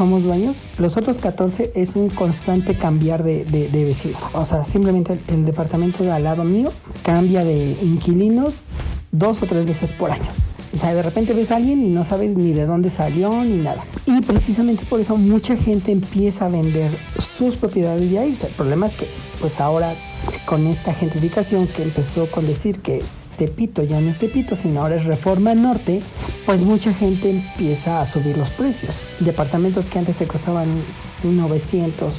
[0.00, 4.22] somos dueños, los otros 14 es un constante cambiar de, vecinos.
[4.32, 8.54] O sea, simplemente el, departamento de al lado mío cambia de inquilinos
[9.12, 10.30] dos o tres veces por año.
[10.74, 13.56] O sea, de repente ves a alguien y no sabes ni de dónde salió ni
[13.56, 13.84] nada.
[14.06, 16.90] Y precisamente por eso mucha gente empieza a vender
[17.36, 18.46] sus propiedades y a irse.
[18.46, 19.06] El problema es que,
[19.38, 19.92] pues ahora
[20.46, 23.02] con esta gentrificación que empezó con decir que
[23.40, 26.02] Tepito ya no es Tepito, sino ahora es Reforma Norte,
[26.44, 29.00] pues mucha gente empieza a subir los precios.
[29.18, 30.68] Departamentos que antes te costaban
[31.22, 32.12] 900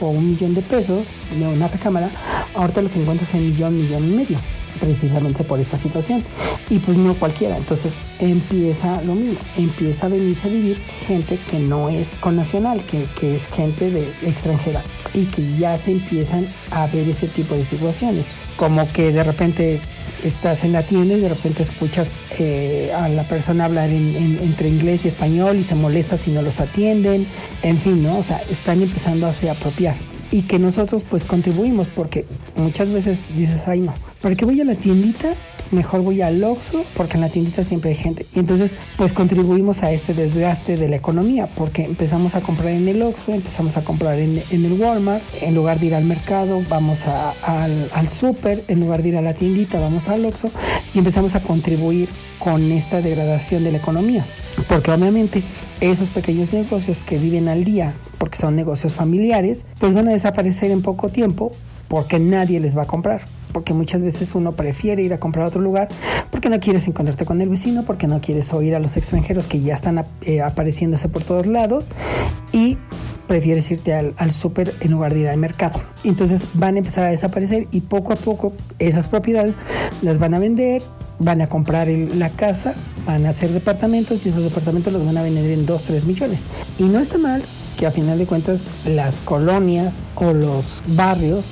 [0.00, 1.06] o un millón de pesos
[1.36, 2.12] de una recámara,
[2.54, 4.38] ahorita los encuentras en millón, millón y medio,
[4.78, 6.22] precisamente por esta situación.
[6.68, 11.58] Y pues no cualquiera, entonces empieza lo mismo, empieza a venirse a vivir gente que
[11.58, 16.46] no es con nacional, que, que es gente de extranjera y que ya se empiezan
[16.70, 19.80] a ver ese tipo de situaciones, como que de repente
[20.24, 25.04] estás en la tienda y de repente escuchas eh, a la persona hablar entre inglés
[25.04, 27.26] y español y se molesta si no los atienden,
[27.62, 28.18] en fin, ¿no?
[28.18, 29.96] O sea, están empezando a se apropiar
[30.30, 32.24] y que nosotros pues contribuimos porque
[32.56, 35.34] muchas veces dices, ay no, ¿para qué voy a la tiendita
[35.70, 38.26] mejor voy al Oxxo porque en la tiendita siempre hay gente.
[38.34, 42.88] Y entonces, pues contribuimos a este desgaste de la economía porque empezamos a comprar en
[42.88, 47.00] el Oxxo, empezamos a comprar en, el Walmart, en lugar de ir al mercado, vamos
[47.06, 50.50] al, al súper, en lugar de ir a la tiendita, vamos al Oxxo
[50.94, 52.08] y empezamos a contribuir
[52.38, 54.24] con esta degradación de la economía.
[54.68, 55.42] Porque obviamente
[55.80, 60.70] esos pequeños negocios que viven al día, porque son negocios familiares, pues van a desaparecer
[60.70, 61.52] en poco tiempo
[61.88, 63.22] porque nadie les va a comprar.
[63.52, 65.88] Porque muchas veces uno prefiere ir a comprar a otro lugar
[66.30, 69.60] porque no quieres encontrarte con el vecino, porque no quieres oír a los extranjeros que
[69.60, 71.86] ya están eh, apareciéndose por todos lados
[72.52, 72.78] y
[73.26, 75.80] prefieres irte al, al súper en lugar de ir al mercado.
[76.04, 79.54] Entonces van a empezar a desaparecer y poco a poco esas propiedades
[80.02, 80.82] las van a vender,
[81.20, 82.74] van a comprar la casa,
[83.06, 86.40] van a hacer departamentos y esos departamentos los van a vender en 2, 3 millones.
[86.78, 87.42] Y no está mal
[87.78, 91.44] que a final de cuentas las colonias o los barrios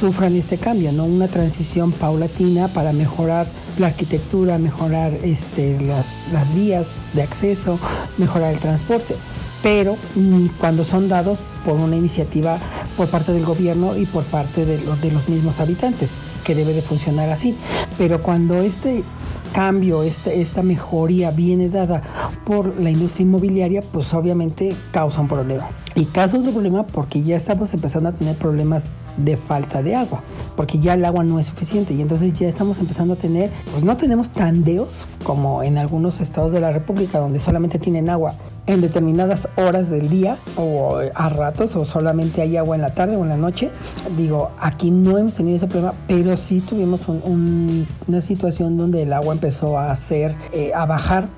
[0.00, 1.04] sufran este cambio, ¿no?
[1.04, 3.46] Una transición paulatina para mejorar
[3.78, 7.78] la arquitectura, mejorar este, las, las vías de acceso,
[8.16, 9.14] mejorar el transporte.
[9.62, 12.58] Pero mm, cuando son dados por una iniciativa
[12.96, 16.10] por parte del gobierno y por parte de los, de los mismos habitantes,
[16.44, 17.54] que debe de funcionar así.
[17.98, 19.04] Pero cuando este
[19.52, 22.02] cambio, este, esta mejoría viene dada
[22.46, 25.68] por la industria inmobiliaria, pues obviamente causa un problema.
[25.94, 28.82] Y causa un problema porque ya estamos empezando a tener problemas
[29.16, 30.22] de falta de agua,
[30.56, 33.84] porque ya el agua no es suficiente y entonces ya estamos empezando a tener, pues
[33.84, 34.88] no tenemos tandeos
[35.24, 38.34] como en algunos estados de la República donde solamente tienen agua
[38.66, 43.16] en determinadas horas del día o a ratos o solamente hay agua en la tarde
[43.16, 43.70] o en la noche.
[44.16, 49.34] Digo, aquí no hemos tenido ese problema, pero sí tuvimos una situación donde el agua
[49.34, 51.28] empezó a hacer, eh, a bajar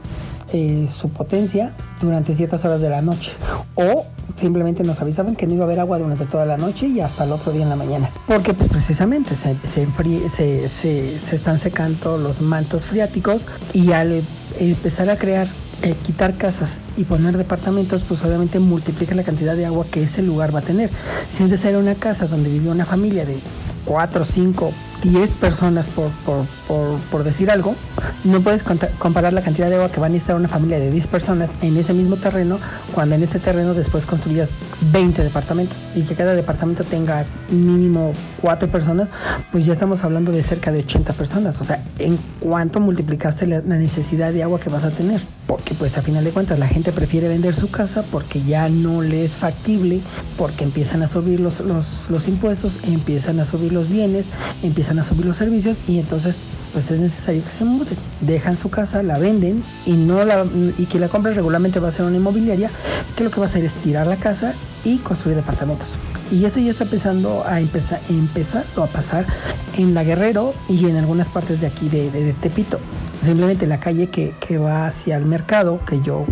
[0.53, 3.33] eh, su potencia durante ciertas horas de la noche.
[3.75, 7.01] O simplemente nos avisaban que no iba a haber agua durante toda la noche y
[7.01, 8.11] hasta el otro día en la mañana.
[8.27, 13.43] Porque pues, precisamente se, se, se, se están secando los mantos freáticos
[13.73, 14.23] y al
[14.59, 15.49] empezar a crear
[15.83, 20.23] eh, quitar casas y poner departamentos, pues obviamente multiplica la cantidad de agua que ese
[20.23, 20.89] lugar va a tener.
[21.37, 23.37] Si antes era una casa donde vivía una familia de
[23.85, 24.73] 4, 5,
[25.03, 26.47] 10 personas por, por,
[27.11, 27.75] por, decir algo,
[28.25, 28.63] no puedes
[28.99, 31.77] comparar la cantidad de agua que va a necesitar una familia de 10 personas en
[31.77, 32.59] ese mismo terreno
[32.95, 34.51] cuando en ese terreno después construyas
[34.93, 39.09] 20 departamentos y que cada departamento tenga mínimo 4 personas,
[39.51, 41.61] pues ya estamos hablando de cerca de 80 personas.
[41.61, 45.21] O sea, ¿en cuánto multiplicaste la, necesidad de agua que vas a tener?
[45.47, 49.03] Porque pues a final de cuentas la gente prefiere vender su casa porque ya no
[49.03, 50.01] le es factible,
[50.39, 54.27] porque empiezan a subir los, los, los impuestos, empiezan a subir los bienes,
[54.63, 56.37] empiezan a subir los servicios y entonces
[56.73, 57.97] pues es necesario que se muden.
[58.21, 60.45] Dejan su casa, la venden y no la
[60.79, 62.71] y quien la compra regularmente va a ser una inmobiliaria
[63.17, 65.97] que lo que va a hacer es tirar la casa y construir departamentos.
[66.31, 69.27] Y eso ya está empezando a empezar, empezar a pasar
[69.77, 72.79] en La Guerrero y en algunas partes de aquí de, de, de Tepito.
[73.23, 76.25] Simplemente en la calle que, que va hacia el mercado, que yo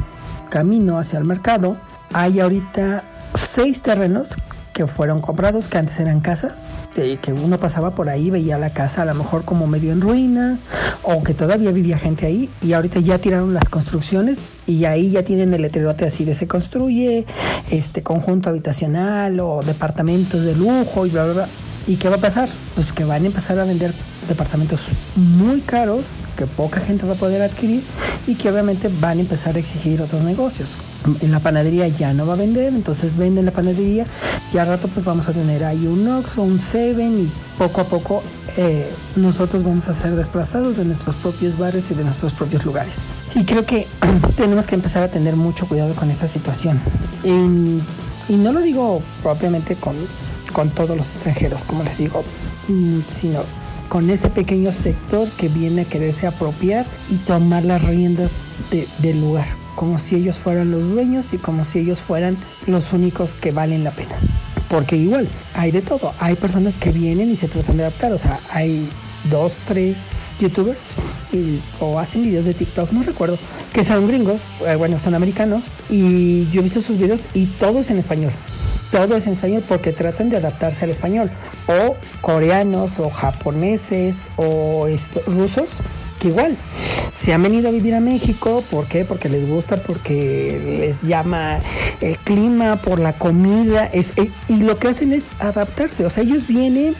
[0.48, 1.76] camino hacia el mercado,
[2.12, 3.04] hay ahorita
[3.34, 4.30] seis terrenos
[4.72, 9.02] que fueron comprados, que antes eran casas, que uno pasaba por ahí, veía la casa
[9.02, 10.60] a lo mejor como medio en ruinas,
[11.02, 15.22] o que todavía vivía gente ahí, y ahorita ya tiraron las construcciones y ahí ya
[15.22, 17.26] tienen el letrerote así de se construye
[17.70, 21.48] este conjunto habitacional o departamentos de lujo y bla bla bla.
[21.86, 22.48] ¿Y qué va a pasar?
[22.74, 23.92] Pues que van a empezar a vender
[24.28, 24.80] departamentos
[25.16, 26.04] muy caros
[26.36, 27.82] que poca gente va a poder adquirir
[28.26, 30.70] y que obviamente van a empezar a exigir otros negocios.
[31.22, 34.06] En la panadería ya no va a vender, entonces venden la panadería
[34.52, 37.84] y al rato pues vamos a tener ahí un Oxxo, un Seven y poco a
[37.84, 38.22] poco
[38.56, 42.96] eh, nosotros vamos a ser desplazados de nuestros propios bares y de nuestros propios lugares.
[43.34, 43.86] Y creo que
[44.36, 46.80] tenemos que empezar a tener mucho cuidado con esta situación.
[47.24, 49.96] Y, y no lo digo propiamente con,
[50.52, 52.22] con todos los extranjeros, como les digo,
[52.68, 53.40] mm, sino
[53.88, 58.30] con ese pequeño sector que viene a quererse apropiar y tomar las riendas
[58.98, 63.34] del lugar, como si ellos fueran los dueños y como si ellos fueran los únicos
[63.34, 64.16] que valen la pena.
[64.68, 66.14] Porque igual, hay de todo.
[66.20, 68.12] Hay personas que vienen y se tratan de adaptar.
[68.12, 68.88] O sea, hay
[69.30, 70.78] dos, tres youtubers
[71.78, 73.38] o hacen videos de TikTok, no recuerdo,
[73.72, 77.80] que son gringos, eh, bueno, son americanos, y yo he visto sus videos y todo
[77.80, 78.32] es en español
[78.90, 81.30] todo es en español porque tratan de adaptarse al español.
[81.66, 84.86] O coreanos o japoneses o
[85.26, 85.68] rusos
[86.20, 86.56] que igual
[87.12, 89.04] se han venido a vivir a México, ¿por qué?
[89.04, 91.58] Porque les gusta, porque les llama
[92.00, 96.22] el clima, por la comida, es, eh, y lo que hacen es adaptarse, o sea,
[96.22, 96.94] ellos vienen,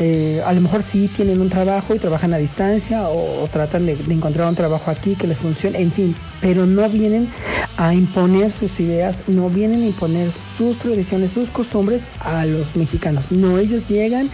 [0.00, 3.96] eh, a lo mejor sí tienen un trabajo y trabajan a distancia o, tratan de,
[4.08, 7.28] encontrar un trabajo aquí que les funcione, en fin, pero no vienen
[7.76, 13.30] a imponer sus ideas, no vienen a imponer sus tradiciones, sus costumbres a los mexicanos.
[13.30, 14.30] No, ellos llegan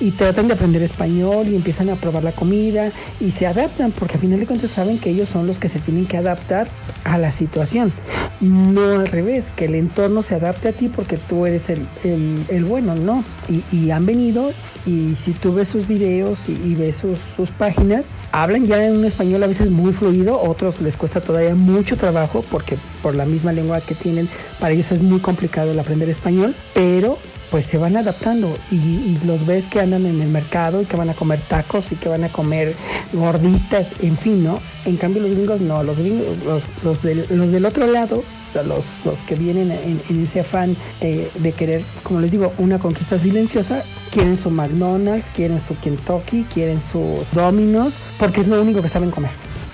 [0.00, 4.14] y tratan de aprender español y empiezan a probar la comida y se adaptan porque
[4.14, 6.68] al final de cuentas saben que ellos son los que se tienen que adaptar
[7.04, 7.92] a la situación.
[8.40, 12.94] No al revés, que el entorno se adapte a ti porque tú eres el, bueno,
[12.94, 13.24] ¿no?
[13.48, 14.50] Y, han venido
[14.86, 19.42] y si tú ves sus videos y, ves sus, páginas, hablan ya en un español
[19.42, 23.80] a veces muy fluido, otros les cuesta todavía mucho trabajo porque por la misma lengua
[23.80, 24.28] que tienen,
[24.58, 27.18] para ellos es muy complicado el aprender español, pero
[27.50, 31.10] pues se van adaptando y, los ves que andan en el mercado y que van
[31.10, 32.74] a comer tacos y que van a comer
[33.12, 34.58] gorditas, en fin, ¿no?
[34.84, 36.38] En cambio los gringos no, los gringos,
[36.82, 38.24] los, del, los del otro lado
[38.62, 43.82] los, los, que vienen en, ese afán de querer, como les digo, una conquista silenciosa,
[44.10, 49.10] quieren su McDonald's, quieren su Kentucky, quieren sus Domino's, porque es lo único que saben
[49.10, 49.30] comer.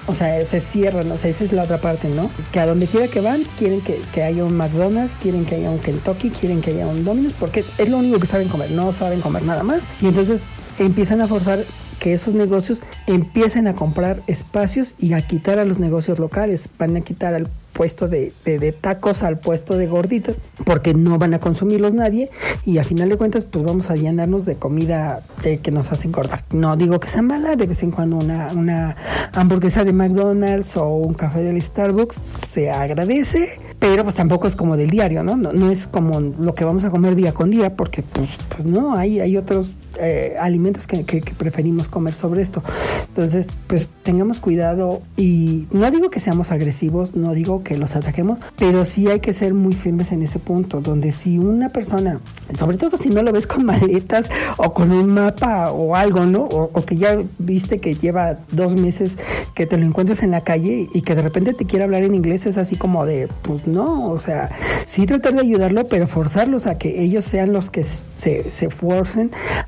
[0.06, 2.30] O sea, se cierran, o sea, esa es la otra parte, ¿no?
[2.50, 5.70] Que a donde quiera que van, quieren que, que, haya un McDonald's, quieren que haya
[5.70, 8.92] un Kentucky, quieren que haya un Domino's, porque es lo único que saben comer, no
[8.92, 9.82] saben comer nada más.
[10.00, 10.40] Y entonces
[10.78, 11.64] empiezan a forzar
[12.00, 16.96] que esos negocios empiecen a comprar espacios y a quitar a los negocios locales, van
[16.96, 18.32] a quitar al puesto de,
[18.80, 22.30] tacos al puesto de gorditas, porque no van a consumirlos nadie
[22.64, 26.08] y al final de cuentas pues vamos a llenarnos de comida eh, que nos hace
[26.08, 26.44] engordar.
[26.52, 28.96] No digo que sea mala, de vez en cuando una, una
[29.32, 32.16] hamburguesa de McDonald's o un café del Starbucks
[32.52, 35.36] se agradece, pero pues tampoco es como del diario, ¿no?
[35.36, 38.70] No, no es como lo que vamos a comer día con día, porque pues, pues
[38.70, 42.62] no, hay, hay otros eh, alimentos que, que, preferimos comer sobre esto.
[43.08, 48.38] Entonces, pues tengamos cuidado y no digo que seamos agresivos, no digo que los ataquemos,
[48.56, 52.20] pero sí hay que ser muy firmes en ese punto, donde si una persona,
[52.58, 56.42] sobre todo si no lo ves con maletas o con un mapa o algo, ¿no?
[56.44, 59.16] O, o que ya viste que lleva dos meses
[59.54, 62.14] que te lo encuentras en la calle y que de repente te quiere hablar en
[62.14, 64.50] inglés, es así como de, pues no, o sea,
[64.86, 68.68] sí tratar de ayudarlo, pero forzarlos a que ellos sean los que se, se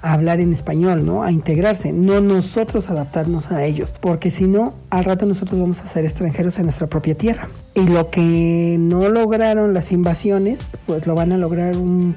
[0.03, 1.22] a hablar en español, ¿no?
[1.22, 5.86] A integrarse, no nosotros adaptarnos a ellos, porque si no, al rato nosotros vamos a
[5.86, 7.47] ser extranjeros en nuestra propia tierra.
[7.74, 12.14] Y lo que no lograron las invasiones, pues lo van a lograr un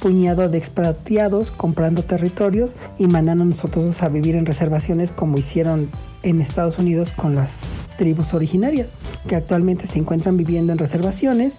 [0.00, 5.90] puñado de expatriados comprando territorios y mandando a nosotros a vivir en reservaciones como hicieron
[6.22, 7.60] en Estados Unidos con las
[7.96, 8.96] tribus originarias
[9.26, 11.54] que actualmente se encuentran viviendo en reservaciones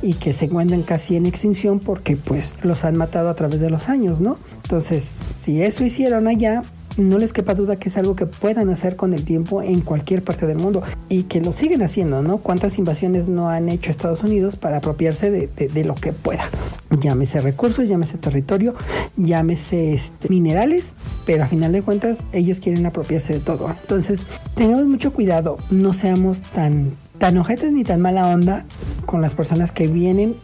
[0.00, 3.70] y que se encuentran casi en extinción porque pues los han matado a través de
[3.70, 4.36] los años, ¿no?
[4.64, 6.62] Entonces, si eso hicieron allá,
[6.96, 10.22] no les quepa duda que es algo que puedan hacer con el tiempo en cualquier
[10.22, 12.38] parte del mundo y que lo siguen haciendo, ¿no?
[12.38, 16.48] ¿Cuántas invasiones no han hecho Estados Unidos para apropiarse de, lo que pueda?
[17.00, 18.74] Llámese recursos, llámese territorio,
[19.16, 23.70] llámese este, minerales, pero a final de cuentas ellos quieren apropiarse de todo.
[23.80, 24.24] Entonces,
[24.54, 26.92] tengamos mucho cuidado, no seamos tan
[27.22, 28.64] tan ojetes ni tan mala onda
[29.06, 30.34] con las personas que vienen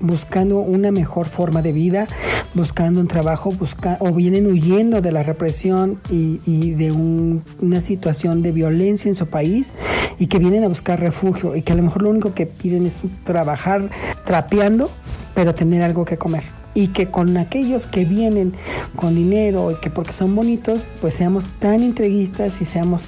[0.00, 2.08] buscando una mejor forma de vida,
[2.52, 8.52] buscando un trabajo, busca, o vienen huyendo de la represión y, de una situación de
[8.52, 9.72] violencia en su país
[10.18, 12.84] y que vienen a buscar refugio y que a lo mejor lo único que piden
[12.84, 13.88] es trabajar
[14.26, 14.90] trapeando,
[15.34, 16.42] pero tener algo que comer.
[16.74, 18.52] Y que con aquellos que vienen
[18.94, 23.04] con dinero y que porque son bonitos, pues seamos tan entreguistas y seamos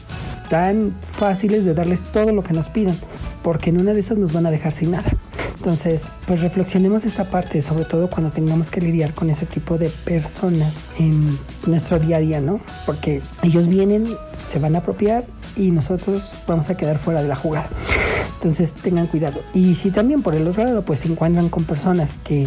[0.48, 2.96] tan fáciles de darles todo lo que nos pidan,
[3.42, 5.10] porque en una de esas nos van a dejar sin nada.
[5.56, 9.90] Entonces, pues reflexionemos esta parte, sobre todo cuando tengamos que lidiar con ese tipo de
[9.90, 12.60] personas en nuestro día a día, ¿no?
[12.86, 14.06] Porque ellos vienen,
[14.50, 15.24] se van a apropiar
[15.56, 17.68] y nosotros vamos a quedar fuera de la jugada.
[18.34, 19.40] Entonces, tengan cuidado.
[19.52, 22.46] Y si también por el otro lado, pues se encuentran con personas que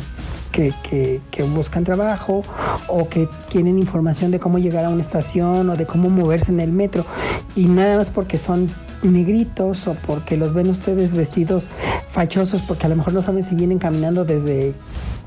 [0.52, 1.22] que,
[1.54, 2.44] buscan trabajo
[2.88, 6.60] o que quieren información de cómo llegar a una estación o de cómo moverse en
[6.60, 7.06] el metro
[7.56, 8.70] y nada más porque son
[9.04, 11.68] negritos o porque los ven ustedes vestidos
[12.12, 14.74] fachosos porque a lo mejor no saben si vienen caminando desde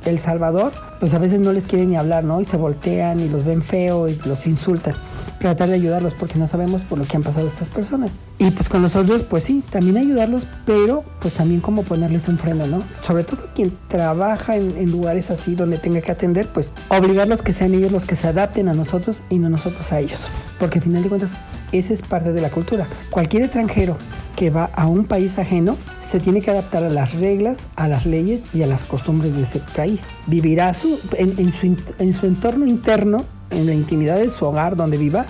[0.05, 2.41] El Salvador, pues a veces no les quieren ni hablar, ¿no?
[2.41, 4.95] Y se voltean y los ven feo y los insultan
[5.39, 8.11] tratar de ayudarlos porque no sabemos por lo que han pasado estas personas.
[8.39, 12.67] Y pues con nosotros, pues sí, también ayudarlos, pero pues también como ponerles un freno,
[12.67, 12.83] ¿no?
[13.03, 17.75] Sobre todo quien trabaja en, lugares así donde tenga que atender, pues obligarlos que sean
[17.75, 20.21] ellos los que se adapten a nosotros y no nosotros a ellos.
[20.59, 21.33] Porque al final de cuentas,
[21.73, 22.89] esa es parte de la cultura.
[23.11, 23.97] Cualquier extranjero
[24.37, 28.07] que va a un país ajeno se tiene que adaptar a las reglas, a las
[28.07, 30.07] leyes y a las costumbres de ese país.
[30.27, 34.99] Vivirá su, en, su, en su entorno interno en la intimidad de su hogar donde
[34.99, 35.27] viva,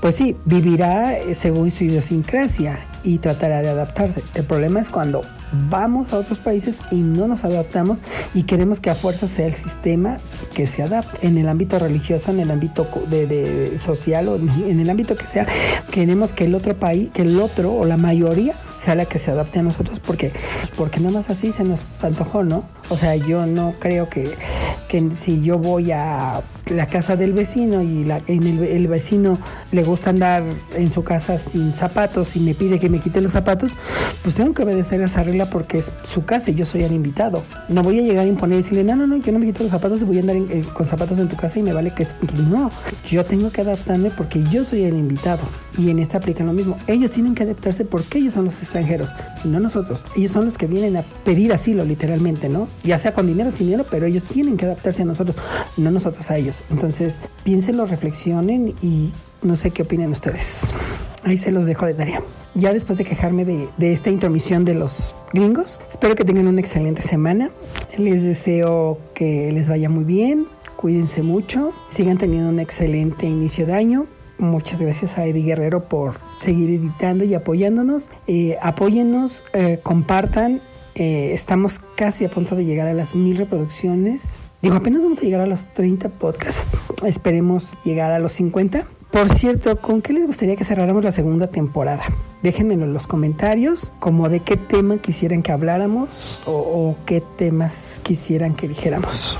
[0.00, 4.22] pues sí, vivirá eh, según su idiosincrasia y tratará de adaptarse.
[4.34, 5.22] El problema es cuando
[5.70, 7.98] vamos a otros países y no nos adaptamos
[8.34, 10.16] y queremos que a fuerza sea el sistema
[10.54, 11.26] que se adapte.
[11.26, 15.46] En el ámbito religioso, en el ámbito de, social o en el ámbito que sea,
[15.90, 18.54] queremos que el otro país, que el otro o la mayoría
[18.84, 20.32] sea la que se adapte a nosotros porque,
[20.76, 22.64] porque nada más así se nos antojó, ¿no?
[22.90, 24.30] O sea, yo no creo que,
[24.88, 29.38] que si yo voy a la casa del vecino y la, en el, vecino
[29.72, 30.42] le gusta andar
[30.74, 33.72] en su casa sin zapatos y me pide que me quite los zapatos,
[34.22, 37.42] pues tengo que obedecer esa regla porque es su casa y yo soy el invitado.
[37.68, 39.62] No voy a llegar a imponer y decirle, no, no, no, yo no me quito
[39.62, 41.92] los zapatos y voy a andar eh, con zapatos en tu casa y me vale
[41.94, 42.14] que es...
[42.48, 42.70] No,
[43.06, 45.42] yo tengo que adaptarme porque yo soy el invitado.
[45.76, 46.78] Y en esta aplica lo mismo.
[46.86, 49.12] Ellos tienen que adaptarse porque ellos son los extranjeros,
[49.44, 50.04] no nosotros.
[50.16, 52.66] Ellos son los que vienen a pedir asilo, literalmente, ¿no?
[52.82, 55.36] Ya sea con dinero o sin dinero, pero ellos tienen que adaptarse a nosotros,
[55.76, 56.62] no nosotros a ellos.
[56.70, 59.10] Entonces, piénsenlo, reflexionen y
[59.42, 60.74] no sé qué opinan ustedes.
[61.22, 62.22] Ahí se los dejo de tarea.
[62.56, 66.60] Ya después de quejarme de, de, esta intromisión de los gringos, espero que tengan una
[66.60, 67.50] excelente semana.
[67.96, 70.46] Les deseo que les vaya muy bien,
[70.76, 74.06] cuídense mucho, sigan teniendo un excelente inicio de año.
[74.44, 78.08] Muchas gracias a Eddie Guerrero por seguir editando y apoyándonos.
[78.26, 80.60] Eh, apóyennos, eh, compartan.
[80.94, 84.42] Eh, estamos casi a punto de llegar a las mil reproducciones.
[84.60, 86.64] Digo, apenas vamos a llegar a los 30 podcasts.
[87.04, 88.86] Esperemos llegar a los 50.
[89.14, 92.02] Por cierto, ¿con qué les gustaría que cerráramos la segunda temporada?
[92.42, 98.56] Déjenmelo en los comentarios, como de qué tema quisieran que habláramos o, qué temas quisieran
[98.56, 99.38] que dijéramos.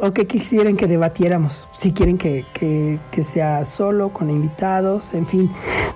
[0.00, 1.68] O, qué quisieran que debatiéramos.
[1.72, 5.50] Si quieren que, que, sea solo, con invitados, en fin,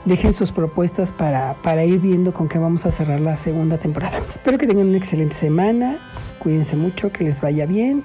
[0.04, 4.20] dejen sus propuestas para, para ir viendo con qué vamos a cerrar la segunda temporada.
[4.28, 5.96] Espero que tengan una excelente semana.
[6.40, 8.04] Cuídense mucho, que les vaya bien.